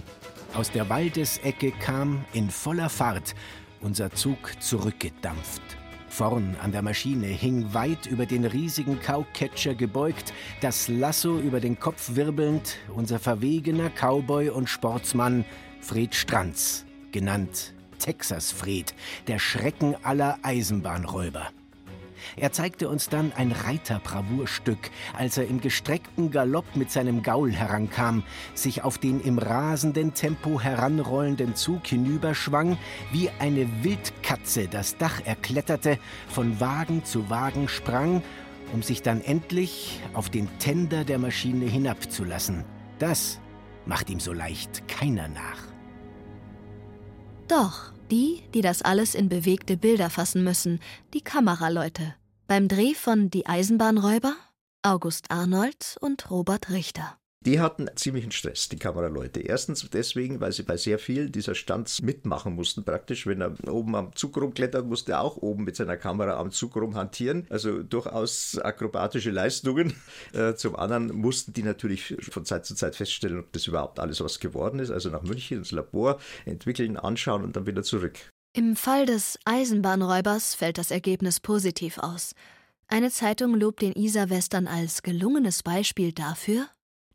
[0.55, 3.35] Aus der Waldesecke kam in voller Fahrt
[3.81, 5.63] unser Zug zurückgedampft.
[6.09, 11.79] Vorn an der Maschine hing weit über den riesigen Cowcatcher gebeugt, das Lasso über den
[11.79, 15.45] Kopf wirbelnd, unser verwegener Cowboy und Sportsmann
[15.81, 18.95] Fred Stranz, genannt Texas Fred,
[19.29, 21.49] der Schrecken aller Eisenbahnräuber.
[22.40, 28.22] Er zeigte uns dann ein Reiterbravourstück, als er im gestreckten Galopp mit seinem Gaul herankam,
[28.55, 32.79] sich auf den im rasenden Tempo heranrollenden Zug hinüberschwang,
[33.12, 35.98] wie eine Wildkatze das Dach erkletterte,
[36.29, 38.22] von Wagen zu Wagen sprang,
[38.72, 42.64] um sich dann endlich auf den Tender der Maschine hinabzulassen.
[42.98, 43.38] Das
[43.85, 45.59] macht ihm so leicht keiner nach.
[47.48, 50.81] Doch, die, die das alles in bewegte Bilder fassen müssen,
[51.12, 52.14] die Kameraleute.
[52.51, 54.35] Beim Dreh von Die Eisenbahnräuber
[54.83, 57.17] August Arnold und Robert Richter.
[57.47, 59.39] Die hatten ziemlichen Stress, die Kameraleute.
[59.39, 62.83] Erstens deswegen, weil sie bei sehr vielen dieser Stunts mitmachen mussten.
[62.83, 66.51] Praktisch, wenn er oben am Zug rumklettert, musste er auch oben mit seiner Kamera am
[66.51, 67.47] Zug rumhantieren.
[67.51, 69.95] Also durchaus akrobatische Leistungen.
[70.33, 74.21] Äh, zum anderen mussten die natürlich von Zeit zu Zeit feststellen, ob das überhaupt alles
[74.21, 74.91] was geworden ist.
[74.91, 78.19] Also nach München ins Labor entwickeln, anschauen und dann wieder zurück.
[78.53, 82.35] Im Fall des Eisenbahnräubers fällt das Ergebnis positiv aus.
[82.89, 86.67] Eine Zeitung lobt den Isar-Western als gelungenes Beispiel dafür,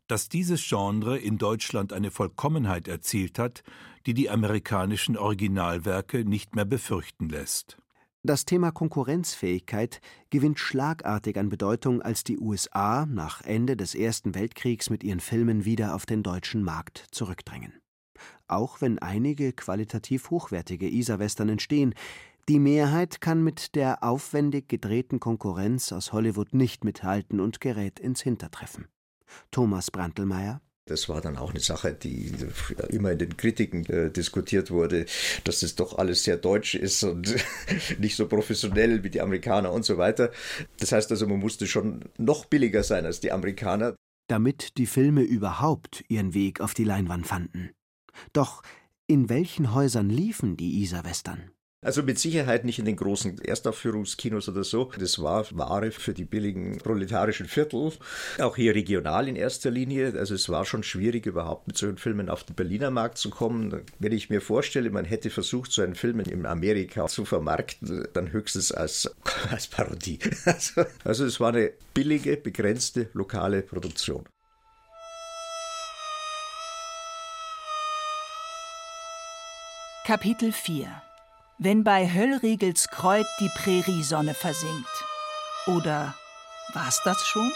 [0.08, 3.64] dass dieses Genre in Deutschland eine Vollkommenheit erzielt hat,
[4.06, 7.76] die die amerikanischen Originalwerke nicht mehr befürchten lässt.
[8.22, 10.00] Das Thema Konkurrenzfähigkeit
[10.30, 15.66] gewinnt schlagartig an Bedeutung, als die USA nach Ende des Ersten Weltkriegs mit ihren Filmen
[15.66, 17.74] wieder auf den deutschen Markt zurückdrängen.
[18.48, 21.94] Auch wenn einige qualitativ hochwertige Isar-Western entstehen,
[22.48, 28.22] die Mehrheit kann mit der aufwendig gedrehten Konkurrenz aus Hollywood nicht mithalten und gerät ins
[28.22, 28.86] Hintertreffen.
[29.50, 32.32] Thomas Brandlmeier das war dann auch eine Sache, die
[32.90, 35.06] immer in den Kritiken äh, diskutiert wurde,
[35.42, 37.34] dass das doch alles sehr deutsch ist und
[37.98, 40.30] nicht so professionell wie die Amerikaner und so weiter.
[40.78, 43.96] Das heißt also, man musste schon noch billiger sein als die Amerikaner.
[44.28, 47.70] Damit die Filme überhaupt ihren Weg auf die Leinwand fanden.
[48.32, 48.62] Doch
[49.06, 51.50] in welchen Häusern liefen die Isar-Western?
[51.86, 54.90] Also mit Sicherheit nicht in den großen Erstaufführungskinos oder so.
[54.98, 57.92] Das war Ware für die billigen proletarischen Viertel.
[58.40, 60.14] Auch hier regional in erster Linie.
[60.18, 63.82] Also es war schon schwierig, überhaupt mit solchen Filmen auf den Berliner Markt zu kommen.
[64.00, 68.32] Wenn ich mir vorstelle, man hätte versucht, so einen Film in Amerika zu vermarkten, dann
[68.32, 69.14] höchstens als,
[69.50, 70.18] als Parodie.
[70.44, 74.24] Also, also es war eine billige, begrenzte, lokale Produktion.
[80.06, 80.86] Kapitel 4
[81.58, 85.04] wenn bei Höllriegels Kreuz die Präriesonne versinkt.
[85.66, 86.14] Oder
[86.74, 87.50] war's das schon?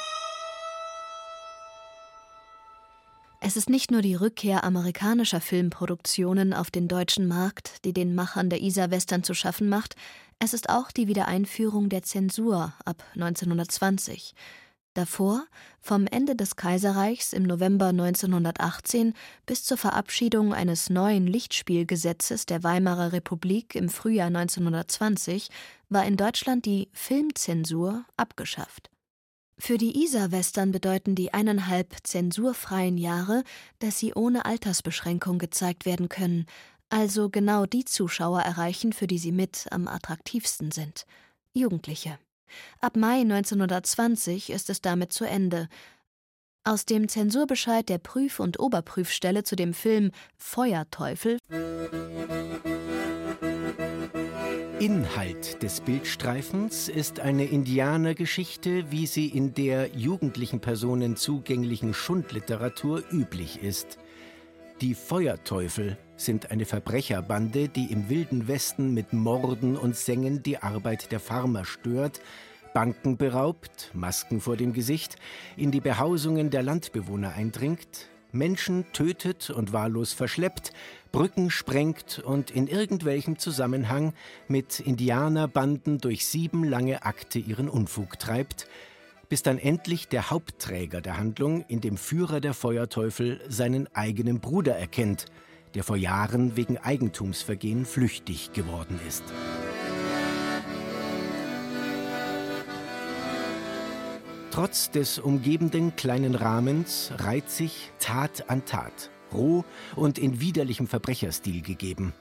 [3.40, 8.50] Es ist nicht nur die Rückkehr amerikanischer Filmproduktionen auf den deutschen Markt, die den Machern
[8.50, 9.94] der Isar-Western zu schaffen macht,
[10.40, 14.34] es ist auch die Wiedereinführung der Zensur ab 1920.
[15.00, 15.46] Davor,
[15.80, 19.14] vom Ende des Kaiserreichs im November 1918
[19.46, 25.48] bis zur Verabschiedung eines neuen Lichtspielgesetzes der Weimarer Republik im Frühjahr 1920,
[25.88, 28.90] war in Deutschland die Filmzensur abgeschafft.
[29.58, 33.42] Für die Isar-Western bedeuten die eineinhalb zensurfreien Jahre,
[33.78, 36.44] dass sie ohne Altersbeschränkung gezeigt werden können,
[36.90, 41.06] also genau die Zuschauer erreichen, für die sie mit am attraktivsten sind:
[41.54, 42.18] Jugendliche.
[42.80, 45.68] Ab Mai 1920 ist es damit zu Ende.
[46.64, 51.38] Aus dem Zensurbescheid der Prüf- und Oberprüfstelle zu dem Film Feuerteufel
[54.80, 63.62] Inhalt des Bildstreifens ist eine Indianergeschichte, wie sie in der jugendlichen Personen zugänglichen Schundliteratur üblich
[63.62, 63.98] ist.
[64.80, 71.12] Die Feuerteufel sind eine Verbrecherbande, die im wilden Westen mit Morden und Sängen die Arbeit
[71.12, 72.20] der Farmer stört,
[72.74, 75.16] Banken beraubt, Masken vor dem Gesicht,
[75.56, 80.72] in die Behausungen der Landbewohner eindringt, Menschen tötet und wahllos verschleppt,
[81.10, 84.12] Brücken sprengt und in irgendwelchem Zusammenhang
[84.46, 88.68] mit Indianerbanden durch sieben lange Akte ihren Unfug treibt,
[89.28, 94.76] bis dann endlich der Hauptträger der Handlung in dem Führer der Feuerteufel seinen eigenen Bruder
[94.76, 95.26] erkennt,
[95.74, 99.24] der vor Jahren wegen Eigentumsvergehen flüchtig geworden ist.
[104.50, 109.64] Trotz des umgebenden kleinen Rahmens reiht sich Tat an Tat, roh
[109.94, 112.12] und in widerlichem Verbrecherstil gegeben.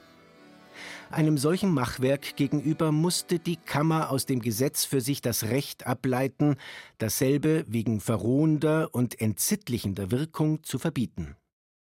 [1.10, 6.54] Einem solchen Machwerk gegenüber musste die Kammer aus dem Gesetz für sich das Recht ableiten,
[6.98, 11.34] dasselbe wegen verrohender und entsittlichender Wirkung zu verbieten.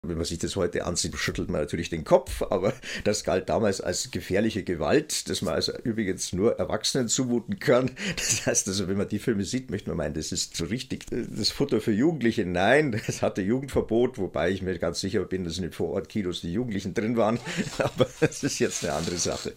[0.08, 2.72] Wenn man sich das heute ansieht, schüttelt man natürlich den Kopf, aber
[3.04, 7.90] das galt damals als gefährliche Gewalt, das man also übrigens nur Erwachsenen zumuten kann.
[8.16, 11.06] Das heißt also, wenn man die Filme sieht, möchte man meinen, das ist so richtig
[11.10, 12.44] das Futter für Jugendliche.
[12.44, 16.52] Nein, das hatte Jugendverbot, wobei ich mir ganz sicher bin, dass in den Vorortkinos die
[16.52, 17.38] Jugendlichen drin waren.
[17.78, 19.52] Aber das ist jetzt eine andere Sache.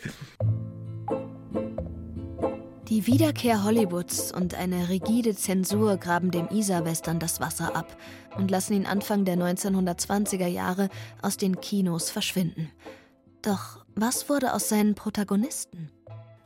[2.90, 7.96] Die Wiederkehr Hollywoods und eine rigide Zensur graben dem Isar-Western das Wasser ab
[8.36, 10.90] und lassen ihn Anfang der 1920er Jahre
[11.22, 12.72] aus den Kinos verschwinden.
[13.44, 15.92] Doch was wurde aus seinen Protagonisten?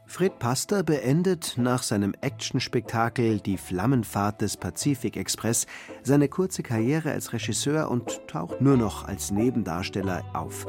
[0.06, 5.66] Fred Pastor beendet nach seinem Actionspektakel Die Flammenfahrt des Pazifik-Express
[6.04, 10.66] seine kurze Karriere als Regisseur und taucht nur noch als Nebendarsteller auf.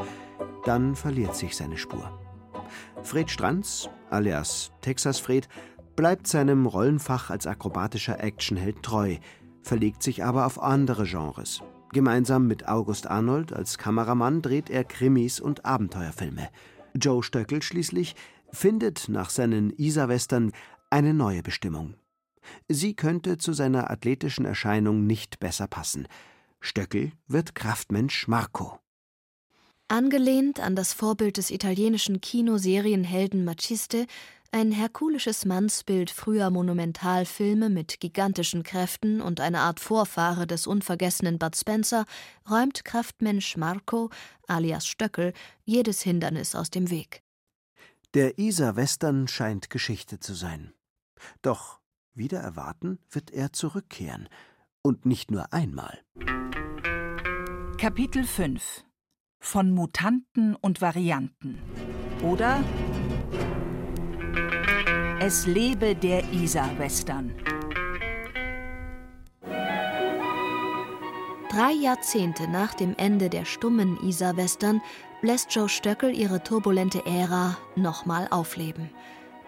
[0.65, 2.17] Dann verliert sich seine Spur.
[3.03, 5.49] Fred Stranz, alias Texas Fred,
[5.97, 9.17] bleibt seinem Rollenfach als akrobatischer Actionheld treu,
[9.63, 11.63] verlegt sich aber auf andere Genres.
[11.93, 16.49] Gemeinsam mit August Arnold als Kameramann dreht er Krimis und Abenteuerfilme.
[16.95, 18.17] Joe Stöckel schließlich
[18.51, 20.53] findet nach seinen Isar-Western
[20.91, 21.95] eine neue Bestimmung.
[22.69, 26.09] Sie könnte zu seiner athletischen Erscheinung nicht besser passen.
[26.61, 28.79] Stöckel wird Kraftmensch Marco.
[29.89, 34.07] Angelehnt an das Vorbild des italienischen Kinoserienhelden Maciste,
[34.51, 41.55] ein herkulisches Mannsbild früher Monumentalfilme mit gigantischen Kräften und eine Art Vorfahre des unvergessenen Bud
[41.55, 42.07] Spencer,
[42.49, 44.09] räumt Kraftmensch Marco,
[44.47, 47.23] alias Stöckel, jedes Hindernis aus dem Weg.
[48.15, 50.73] Der Isar-Western scheint Geschichte zu sein.
[51.43, 51.81] Doch
[52.15, 54.29] wieder erwarten wird er zurückkehren.
[54.83, 56.01] Und nicht nur einmal.
[57.77, 58.85] Kapitel 5
[59.45, 61.59] von Mutanten und Varianten.
[62.23, 62.65] Oder
[65.21, 67.35] Es lebe der Isar-Western.
[71.51, 74.81] Drei Jahrzehnte nach dem Ende der stummen Isar-Western
[75.21, 78.91] lässt Joe Stöckel ihre turbulente Ära nochmal aufleben.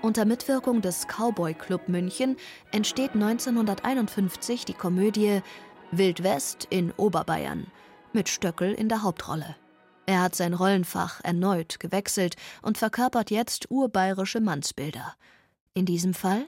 [0.03, 2.37] Unter Mitwirkung des Cowboy Club München
[2.71, 5.41] entsteht 1951 die Komödie
[5.91, 7.67] Wild West in Oberbayern
[8.13, 9.57] mit Stöckel in der Hauptrolle.
[10.07, 15.15] Er hat sein Rollenfach erneut gewechselt und verkörpert jetzt urbayerische Mannsbilder.
[15.75, 16.47] In diesem Fall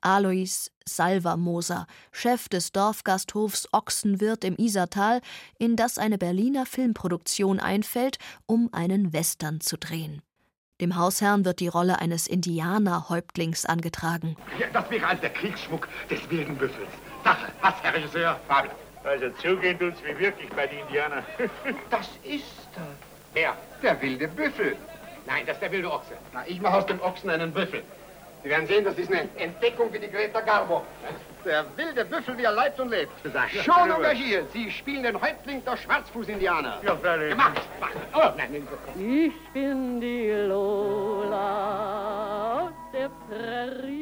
[0.00, 5.20] Alois Salvermoser, Chef des Dorfgasthofs Ochsenwirt im Isartal,
[5.58, 10.22] in das eine Berliner Filmproduktion einfällt, um einen Western zu drehen.
[10.80, 14.36] Dem Hausherrn wird die Rolle eines Indianerhäuptlings angetragen.
[14.60, 16.90] Ja, das wäre also der Kriegsschmuck des wilden Büffels.
[17.24, 18.40] Sache, was, Herr Regisseur?
[18.46, 18.70] Fabel.
[19.06, 21.24] Also zugehen tut's wie wirklich bei den Indianern.
[21.90, 22.44] das ist
[22.74, 22.82] er.
[23.32, 23.56] Wer?
[23.82, 24.76] Der wilde Büffel.
[25.26, 26.14] Nein, das ist der wilde Ochse.
[26.32, 27.82] Na, ich mache aus dem Ochsen einen Büffel.
[28.42, 30.84] Sie werden sehen, das ist eine Entdeckung wie die Greta Garbo.
[31.44, 33.12] Der wilde Büffel, wie er leibt und lebt.
[33.64, 34.50] Schon engagiert.
[34.52, 36.80] Sie spielen den Häuptling der Schwarzfuß-Indianer.
[36.82, 37.30] Ja, völlig.
[37.30, 37.62] Gemacht.
[38.14, 38.68] Oh, nein, nein.
[38.98, 41.36] Ich bin die Lola
[42.66, 43.95] aus der Prärie.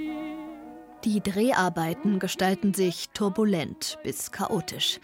[1.04, 5.00] Die Dreharbeiten gestalten sich turbulent bis chaotisch.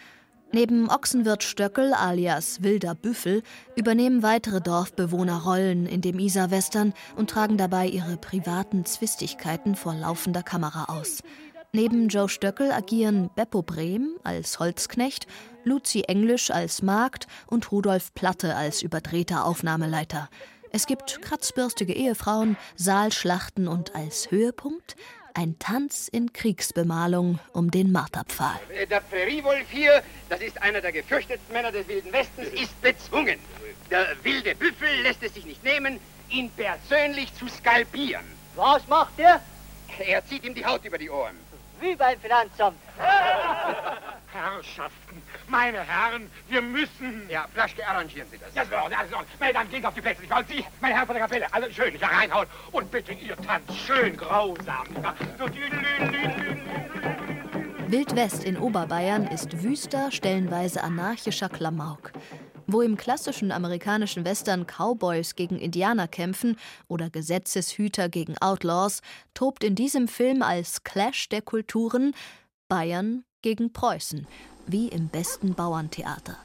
[0.51, 3.43] Neben Ochsenwirt Stöckel alias Wilder Büffel
[3.77, 10.43] übernehmen weitere Dorfbewohner Rollen in dem Isar-Western und tragen dabei ihre privaten Zwistigkeiten vor laufender
[10.43, 11.19] Kamera aus.
[11.73, 15.27] Neben Joe Stöckel agieren Beppo Brehm als Holzknecht,
[15.65, 20.31] Luzi Englisch als Magd und Rudolf Platte als überdrehter Aufnahmeleiter.
[20.73, 24.97] Es gibt kratzbürstige Ehefrauen, Saalschlachten und als Höhepunkt
[25.35, 28.61] ein Tanz in Kriegsbemalung um den Marterpfahl.
[28.75, 33.39] Äh, der Präriewolf hier, das ist einer der gefürchtetsten Männer des Wilden Westens, ist bezwungen.
[33.91, 38.25] Der wilde Büffel lässt es sich nicht nehmen, ihn persönlich zu skalpieren.
[38.55, 39.41] Was macht er?
[39.99, 41.37] Er zieht ihm die Haut über die Ohren.
[41.81, 42.79] Wie beim Finanzamt.
[44.33, 47.29] Herrschaften, meine Herren, wir müssen...
[47.29, 48.55] Ja, Flaschke, arrangieren Sie das.
[48.55, 50.23] Ja, so, also, meine Damen, gehen auf die Plätze.
[50.23, 52.47] Und Sie, meine Herren von der Kapelle, also schön hier reinhauen.
[52.73, 54.87] Und bitte, ihr tanzt schön grausam.
[55.39, 55.47] So,
[57.89, 62.13] Wild West in Oberbayern ist wüster, stellenweise anarchischer Klamauk.
[62.69, 66.57] Wo im klassischen amerikanischen Western Cowboys gegen Indianer kämpfen
[66.87, 69.01] oder Gesetzeshüter gegen Outlaws,
[69.35, 72.15] tobt in diesem Film als Clash der Kulturen
[72.71, 74.29] Bayern gegen Preußen,
[74.67, 76.37] wie im besten Bauerntheater.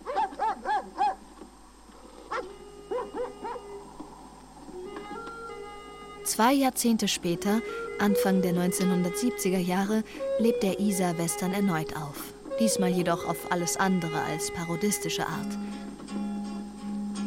[6.24, 7.62] Zwei Jahrzehnte später,
[8.00, 10.04] Anfang der 1970er Jahre,
[10.40, 12.34] lebt der Isar-Western erneut auf.
[12.60, 15.58] Diesmal jedoch auf alles andere als parodistische Art.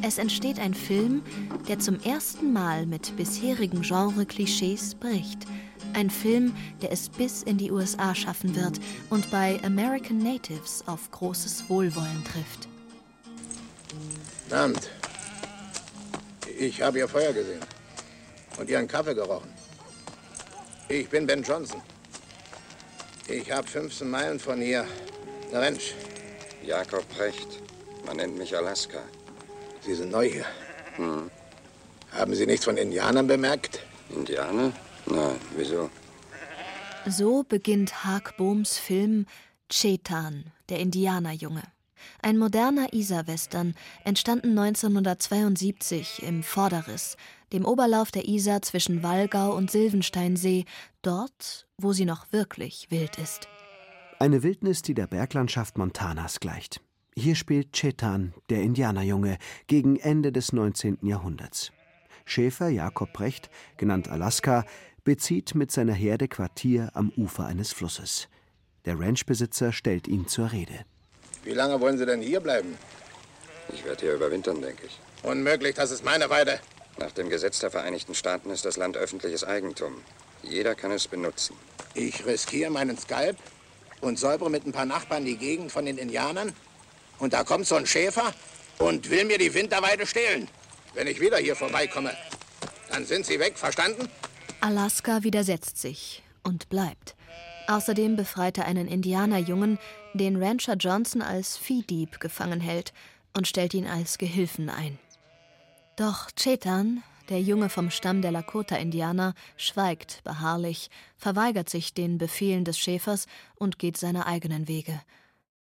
[0.03, 1.23] Es entsteht ein Film,
[1.69, 5.47] der zum ersten Mal mit bisherigen Genre-Klischees bricht.
[5.95, 8.79] Ein Film, der es bis in die USA schaffen wird
[9.11, 12.69] und bei American Natives auf großes Wohlwollen trifft.
[14.51, 14.91] Abend.
[16.59, 17.61] Ich habe Ihr Feuer gesehen
[18.59, 19.53] und Ihren Kaffee gerochen.
[20.89, 21.83] Ich bin Ben Johnson.
[23.29, 24.87] Ich habe 15 Meilen von hier
[25.51, 25.95] eine Ranch.
[26.65, 27.61] Jakob Precht.
[28.07, 29.01] Man nennt mich Alaska.
[29.83, 30.47] Sie sind neu hier.
[30.97, 31.31] Hm.
[32.13, 33.81] Haben Sie nichts von Indianern bemerkt?
[34.09, 34.73] Indianer?
[35.11, 35.91] Nein, wieso?
[37.07, 39.27] So beginnt Haag Bohms Film
[39.71, 41.63] Chetan, der Indianerjunge.
[42.23, 47.17] Ein moderner Isar-Western, entstanden 1972 im Vorderriss,
[47.53, 50.65] dem Oberlauf der Isar zwischen Wallgau und Silvensteinsee,
[51.03, 53.49] dort, wo sie noch wirklich wild ist.
[54.19, 56.81] Eine Wildnis, die der Berglandschaft Montanas gleicht.
[57.15, 60.99] Hier spielt Chetan, der Indianerjunge, gegen Ende des 19.
[61.03, 61.73] Jahrhunderts.
[62.25, 64.65] Schäfer Jakob Brecht, genannt Alaska,
[65.09, 68.29] bezieht mit seiner Herde Quartier am Ufer eines Flusses.
[68.85, 70.85] Der Ranchbesitzer stellt ihn zur Rede.
[71.45, 72.77] Wie lange wollen Sie denn hier bleiben?
[73.73, 75.01] Ich werde hier überwintern, denke ich.
[75.23, 76.61] Unmöglich, das ist meine Weide.
[76.99, 79.95] Nach dem Gesetz der Vereinigten Staaten ist das Land öffentliches Eigentum.
[80.43, 81.57] Jeder kann es benutzen.
[81.95, 83.39] Ich riskiere meinen Skalp
[84.03, 86.53] und säubere mit ein paar Nachbarn die Gegend von den Indianern
[87.19, 88.35] und da kommt so ein Schäfer
[88.79, 90.49] und will mir die Winterweide stehlen.
[90.93, 92.15] Wenn ich wieder hier vorbeikomme,
[92.91, 94.11] dann sind Sie weg, verstanden?
[94.61, 97.15] Alaska widersetzt sich und bleibt.
[97.69, 99.79] Außerdem befreit er einen Indianerjungen,
[100.15, 102.93] den Rancher Johnson als Viehdieb gefangen hält
[103.37, 104.99] und stellt ihn als Gehilfen ein.
[105.97, 112.79] Doch Chetan, der Junge vom Stamm der Lakota-Indianer, schweigt beharrlich, verweigert sich den Befehlen des
[112.79, 115.01] Schäfers und geht seine eigenen Wege.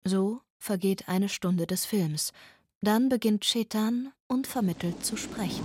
[0.05, 2.33] So vergeht eine Stunde des Films.
[2.81, 5.65] Dann beginnt Chetan unvermittelt zu sprechen.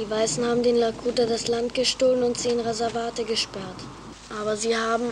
[0.00, 3.80] Die Weißen haben den Lakota das Land gestohlen und sie in Reservate gesperrt.
[4.40, 5.04] Aber sie haben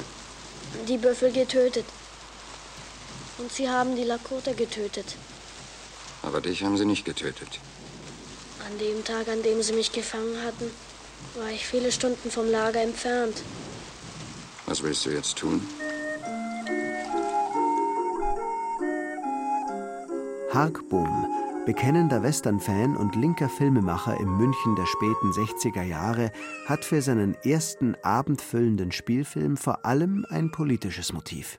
[0.89, 1.84] die Büffel getötet.
[3.36, 5.05] Und sie haben die Lakota getötet.
[6.22, 7.61] Aber dich haben sie nicht getötet.
[8.66, 10.70] An dem Tag, an dem sie mich gefangen hatten,
[11.34, 13.43] war ich viele Stunden vom Lager entfernt.
[14.64, 15.61] Was willst du jetzt tun?
[20.51, 21.26] Hark Bohm,
[21.67, 26.31] bekennender Western-Fan und linker Filmemacher im München der späten 60er Jahre,
[26.67, 31.59] hat für seinen ersten abendfüllenden Spielfilm vor allem ein politisches Motiv.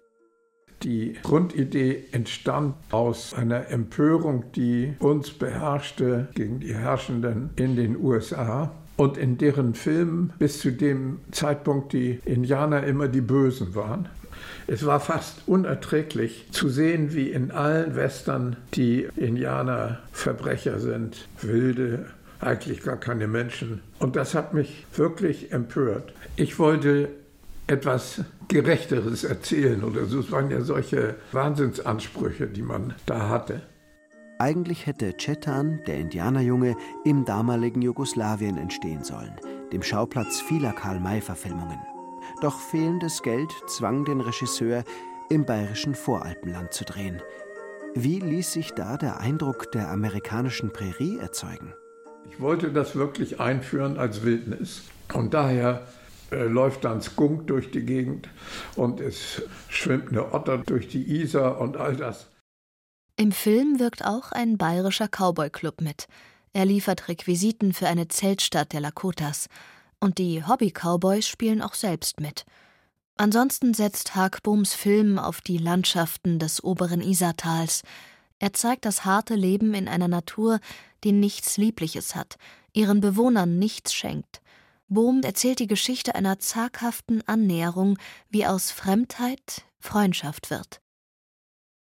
[0.84, 8.72] Die Grundidee entstand aus einer Empörung, die uns beherrschte gegen die Herrschenden in den USA
[8.96, 14.10] und in deren Filmen bis zu dem Zeitpunkt die Indianer immer die Bösen waren.
[14.72, 22.06] Es war fast unerträglich zu sehen, wie in allen Western die Indianer Verbrecher sind, wilde,
[22.40, 23.82] eigentlich gar keine Menschen.
[23.98, 26.14] Und das hat mich wirklich empört.
[26.36, 27.10] Ich wollte
[27.66, 30.20] etwas Gerechteres erzählen oder so.
[30.20, 33.64] Es waren ja solche Wahnsinnsansprüche, die man da hatte.
[34.38, 39.34] Eigentlich hätte Chetan, der Indianerjunge, im damaligen Jugoslawien entstehen sollen,
[39.74, 41.89] dem Schauplatz vieler Karl-May-Verfilmungen.
[42.42, 44.84] Doch fehlendes Geld zwang den Regisseur,
[45.30, 47.22] im bayerischen Voralpenland zu drehen.
[47.96, 51.74] Wie ließ sich da der Eindruck der amerikanischen Prärie erzeugen?
[52.30, 54.84] Ich wollte das wirklich einführen als Wildnis.
[55.14, 55.88] Und daher
[56.32, 58.30] äh, läuft dann Skunk durch die Gegend
[58.76, 62.28] und es schwimmt eine Otter durch die Isar und all das.
[63.18, 66.08] Im Film wirkt auch ein bayerischer Cowboy-Club mit.
[66.54, 69.50] Er liefert Requisiten für eine Zeltstadt der Lakotas.
[70.00, 72.46] Und die Hobby-Cowboys spielen auch selbst mit.
[73.18, 77.84] Ansonsten setzt Hagbooms Film auf die Landschaften des oberen Isartals.
[78.40, 80.60] Er zeigt das harte Leben in einer Natur,
[81.04, 82.38] die nichts Liebliches hat,
[82.72, 84.42] ihren Bewohnern nichts schenkt.
[84.88, 87.98] Bohm erzählt die Geschichte einer zaghaften Annäherung,
[88.30, 90.82] wie aus Fremdheit Freundschaft wird.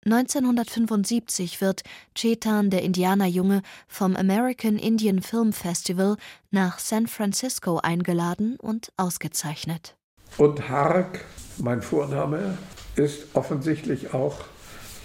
[0.05, 1.82] 1975 wird
[2.14, 6.16] Chetan, der Indianerjunge, vom American Indian Film Festival
[6.51, 9.96] nach San Francisco eingeladen und ausgezeichnet.
[10.36, 11.24] Und Hark,
[11.59, 12.57] mein Vorname,
[12.96, 14.36] ist offensichtlich auch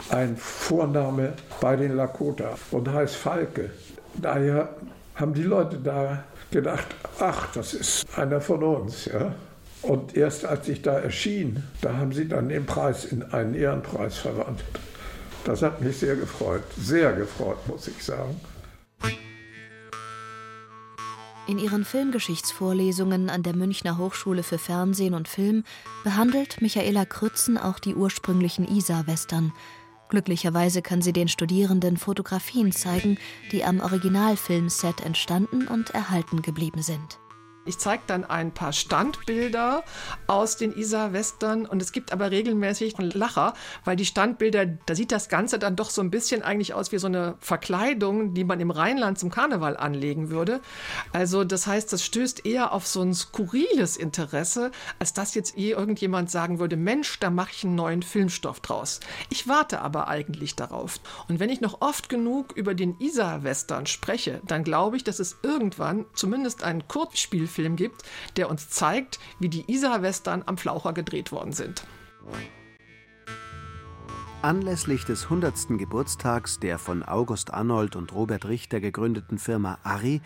[0.09, 3.71] ein Vorname bei den Lakota und heißt Falke.
[4.15, 4.75] Daher
[5.15, 6.87] haben die Leute da gedacht,
[7.19, 9.33] ach, das ist einer von uns, ja.
[9.83, 14.17] Und erst als ich da erschien, da haben sie dann den Preis in einen Ehrenpreis
[14.17, 14.65] verwandelt.
[15.43, 18.39] Das hat mich sehr gefreut, sehr gefreut, muss ich sagen.
[21.45, 25.65] In ihren Filmgeschichtsvorlesungen an der Münchner Hochschule für Fernsehen und Film
[26.05, 29.51] behandelt Michaela Krützen auch die ursprünglichen Isar-Western.
[30.07, 33.17] Glücklicherweise kann sie den Studierenden Fotografien zeigen,
[33.51, 37.19] die am Originalfilmset entstanden und erhalten geblieben sind.
[37.65, 39.85] Ich zeige dann ein paar Standbilder
[40.27, 43.53] aus den Isar-Western und es gibt aber regelmäßig einen Lacher,
[43.85, 46.97] weil die Standbilder, da sieht das Ganze dann doch so ein bisschen eigentlich aus wie
[46.97, 50.59] so eine Verkleidung, die man im Rheinland zum Karneval anlegen würde.
[51.13, 55.71] Also das heißt, das stößt eher auf so ein skurriles Interesse, als dass jetzt eh
[55.71, 58.99] irgendjemand sagen würde, Mensch, da mache ich einen neuen Filmstoff draus.
[59.29, 60.99] Ich warte aber eigentlich darauf.
[61.29, 65.37] Und wenn ich noch oft genug über den Isar-Western spreche, dann glaube ich, dass es
[65.43, 68.03] irgendwann zumindest ein Kurzspiel Film gibt,
[68.35, 71.85] der uns zeigt, wie die Isar-Western am Flaucher gedreht worden sind.
[74.41, 75.77] Anlässlich des 100.
[75.77, 80.21] Geburtstags der von August Arnold und Robert Richter gegründeten Firma Arri,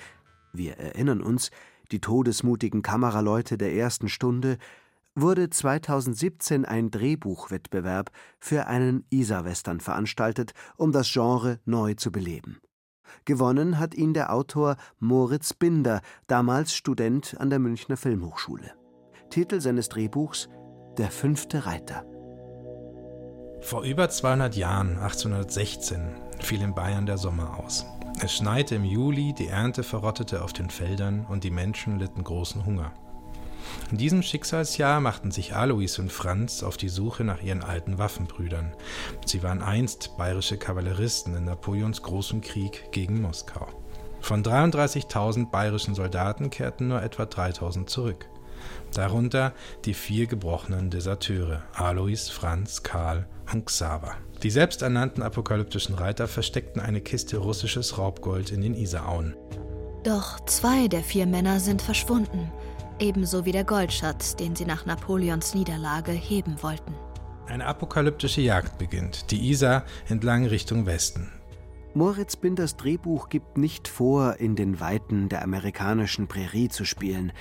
[0.53, 1.51] wir erinnern uns,
[1.91, 4.57] die todesmutigen Kameraleute der ersten Stunde,
[5.13, 12.59] wurde 2017 ein Drehbuchwettbewerb für einen Isar-Western veranstaltet, um das Genre neu zu beleben.
[13.25, 18.71] Gewonnen hat ihn der Autor Moritz Binder, damals Student an der Münchner Filmhochschule.
[19.29, 20.49] Titel seines Drehbuchs
[20.97, 22.05] Der fünfte Reiter.
[23.61, 27.85] Vor über 200 Jahren, 1816, fiel in Bayern der Sommer aus.
[28.21, 32.65] Es schneite im Juli, die Ernte verrottete auf den Feldern und die Menschen litten großen
[32.65, 32.93] Hunger.
[33.91, 38.73] In diesem Schicksalsjahr machten sich Alois und Franz auf die Suche nach ihren alten Waffenbrüdern.
[39.25, 43.67] Sie waren einst bayerische Kavalleristen in Napoleons großem Krieg gegen Moskau.
[44.19, 48.27] Von 33.000 bayerischen Soldaten kehrten nur etwa 3.000 zurück.
[48.93, 49.53] Darunter
[49.85, 54.15] die vier gebrochenen Deserteure Alois, Franz, Karl und Xaver.
[54.43, 59.35] Die selbsternannten apokalyptischen Reiter versteckten eine Kiste russisches Raubgold in den Isarauen.
[60.03, 62.51] Doch zwei der vier Männer sind verschwunden
[62.99, 66.93] ebenso wie der Goldschatz, den sie nach Napoleons Niederlage heben wollten.
[67.47, 71.31] Eine apokalyptische Jagd beginnt, die Isar entlang Richtung Westen.
[71.93, 77.31] Moritz Binders Drehbuch gibt nicht vor, in den Weiten der amerikanischen Prärie zu spielen.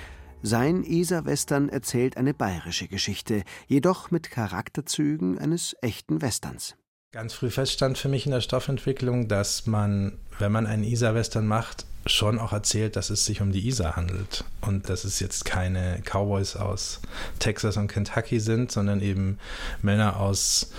[0.41, 6.75] Sein Isar-Western erzählt eine bayerische Geschichte, jedoch mit Charakterzügen eines echten Westerns.
[7.17, 11.87] Ganz früh feststand für mich in der Stoffentwicklung, dass man, wenn man einen Isar-Western macht,
[12.05, 15.99] schon auch erzählt, dass es sich um die Isar handelt und dass es jetzt keine
[16.03, 17.01] Cowboys aus
[17.39, 19.39] Texas und Kentucky sind, sondern eben
[19.81, 20.71] Männer aus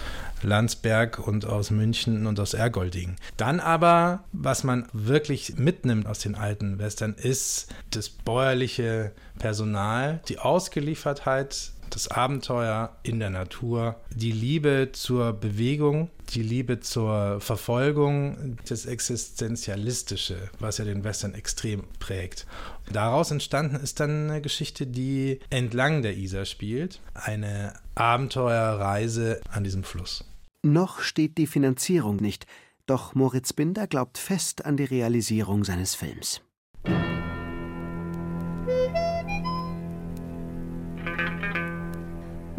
[0.42, 3.16] Landsberg und aus München und aus Ergolding.
[3.36, 9.10] Dann aber, was man wirklich mitnimmt aus den alten Western, ist das bäuerliche
[9.40, 17.40] Personal, die Ausgeliefertheit das Abenteuer in der Natur, die Liebe zur Bewegung, die Liebe zur
[17.40, 22.46] Verfolgung, das Existenzialistische, was ja den Western extrem prägt.
[22.92, 29.84] Daraus entstanden ist dann eine Geschichte, die entlang der Isar spielt, eine Abenteuerreise an diesem
[29.84, 30.24] Fluss.
[30.62, 32.46] Noch steht die Finanzierung nicht,
[32.86, 36.40] doch Moritz Binder glaubt fest an die Realisierung seines Films.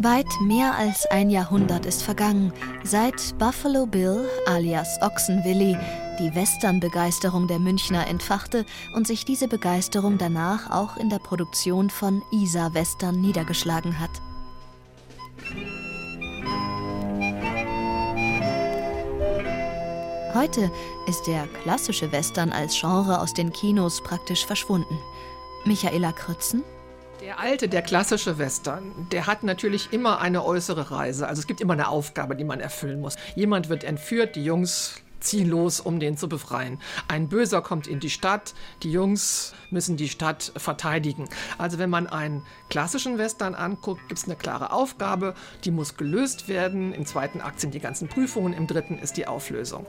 [0.02, 5.76] Weit mehr als ein Jahrhundert ist vergangen, seit Buffalo Bill alias Ochsenwilly
[6.18, 8.64] die Western-Begeisterung der Münchner entfachte
[8.96, 14.10] und sich diese Begeisterung danach auch in der Produktion von Isar-Western niedergeschlagen hat.
[20.32, 20.70] Heute
[21.08, 24.98] ist der klassische Western als Genre aus den Kinos praktisch verschwunden.
[25.66, 26.62] Michaela Krützen
[27.20, 31.28] der alte, der klassische Western, der hat natürlich immer eine äußere Reise.
[31.28, 33.16] Also es gibt immer eine Aufgabe, die man erfüllen muss.
[33.34, 36.80] Jemand wird entführt, die Jungs ziehen los, um den zu befreien.
[37.08, 41.28] Ein Böser kommt in die Stadt, die Jungs müssen die Stadt verteidigen.
[41.58, 46.48] Also wenn man einen klassischen Western anguckt, gibt es eine klare Aufgabe, die muss gelöst
[46.48, 46.94] werden.
[46.94, 49.84] Im zweiten Akt sind die ganzen Prüfungen, im dritten ist die Auflösung.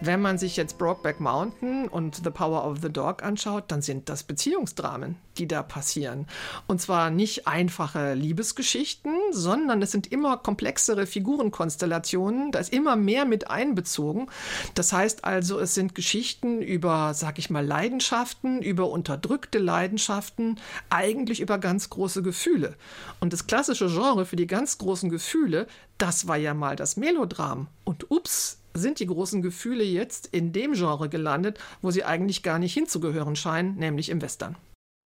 [0.00, 4.08] Wenn man sich jetzt Brokeback Mountain und The Power of the Dog anschaut, dann sind
[4.08, 6.26] das Beziehungsdramen, die da passieren.
[6.66, 13.24] Und zwar nicht einfache Liebesgeschichten, sondern es sind immer komplexere Figurenkonstellationen, da ist immer mehr
[13.24, 14.28] mit einbezogen.
[14.74, 20.58] Das heißt also, es sind Geschichten über, sag ich mal, Leidenschaften, über unterdrückte Leidenschaften,
[20.90, 22.74] eigentlich über ganz große Gefühle.
[23.20, 27.68] Und das klassische Genre für die ganz großen Gefühle, das war ja mal das Melodram.
[27.84, 32.60] Und ups, sind die großen Gefühle jetzt in dem Genre gelandet, wo sie eigentlich gar
[32.60, 34.56] nicht hinzugehören scheinen, nämlich im Western.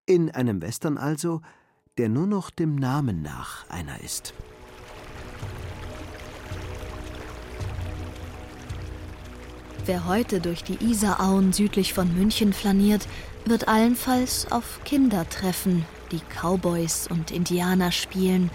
[0.06, 1.40] In einem Western also,
[1.96, 4.34] der nur noch dem Namen nach einer ist.
[9.86, 13.06] Wer heute durch die Isarauen südlich von München flaniert,
[13.44, 18.50] wird allenfalls auf Kinder treffen, die Cowboys und Indianer spielen,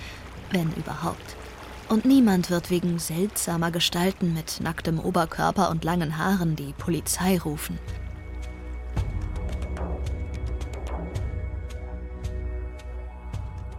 [0.50, 1.36] wenn überhaupt.
[1.88, 7.78] Und niemand wird wegen seltsamer Gestalten mit nacktem Oberkörper und langen Haaren die Polizei rufen.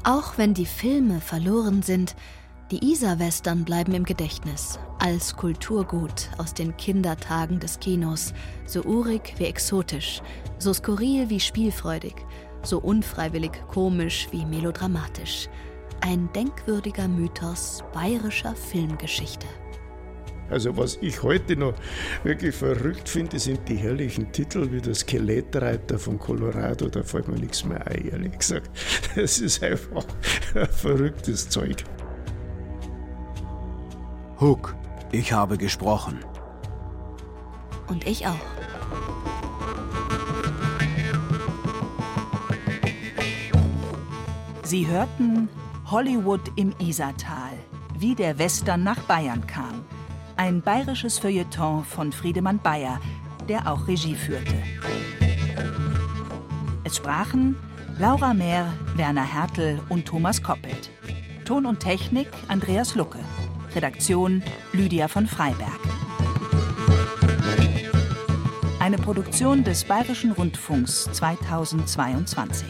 [0.04, 2.14] Auch wenn die Filme verloren sind,
[2.70, 8.32] die Isar-Western bleiben im Gedächtnis, als Kulturgut aus den Kindertagen des Kinos,
[8.64, 10.22] so urig wie exotisch,
[10.58, 12.14] so skurril wie spielfreudig,
[12.62, 15.48] so unfreiwillig komisch wie melodramatisch.
[16.00, 19.46] Ein denkwürdiger Mythos bayerischer Filmgeschichte.
[20.48, 21.74] Also was ich heute noch
[22.24, 26.88] wirklich verrückt finde, sind die herrlichen Titel wie der Skelettreiter von Colorado.
[26.88, 28.70] Da fällt mir nichts mehr ein, ehrlich gesagt.
[29.14, 30.04] Das ist einfach
[30.54, 31.84] ein verrücktes Zeug.
[34.40, 34.74] Hook,
[35.12, 36.24] ich habe gesprochen.
[37.88, 38.34] Und ich auch.
[44.62, 45.50] Sie hörten
[45.90, 47.52] Hollywood im Isartal,
[47.98, 49.84] wie der Western nach Bayern kam.
[50.38, 52.98] Ein bayerisches Feuilleton von Friedemann Bayer,
[53.46, 54.54] der auch Regie führte.
[56.84, 57.56] Es sprachen
[57.98, 60.90] Laura Mehr, Werner Hertel und Thomas Koppelt.
[61.44, 63.18] Ton und Technik Andreas Lucke.
[63.74, 64.42] Redaktion
[64.72, 65.78] Lydia von Freiberg.
[68.78, 72.66] Eine Produktion des Bayerischen Rundfunks 2022.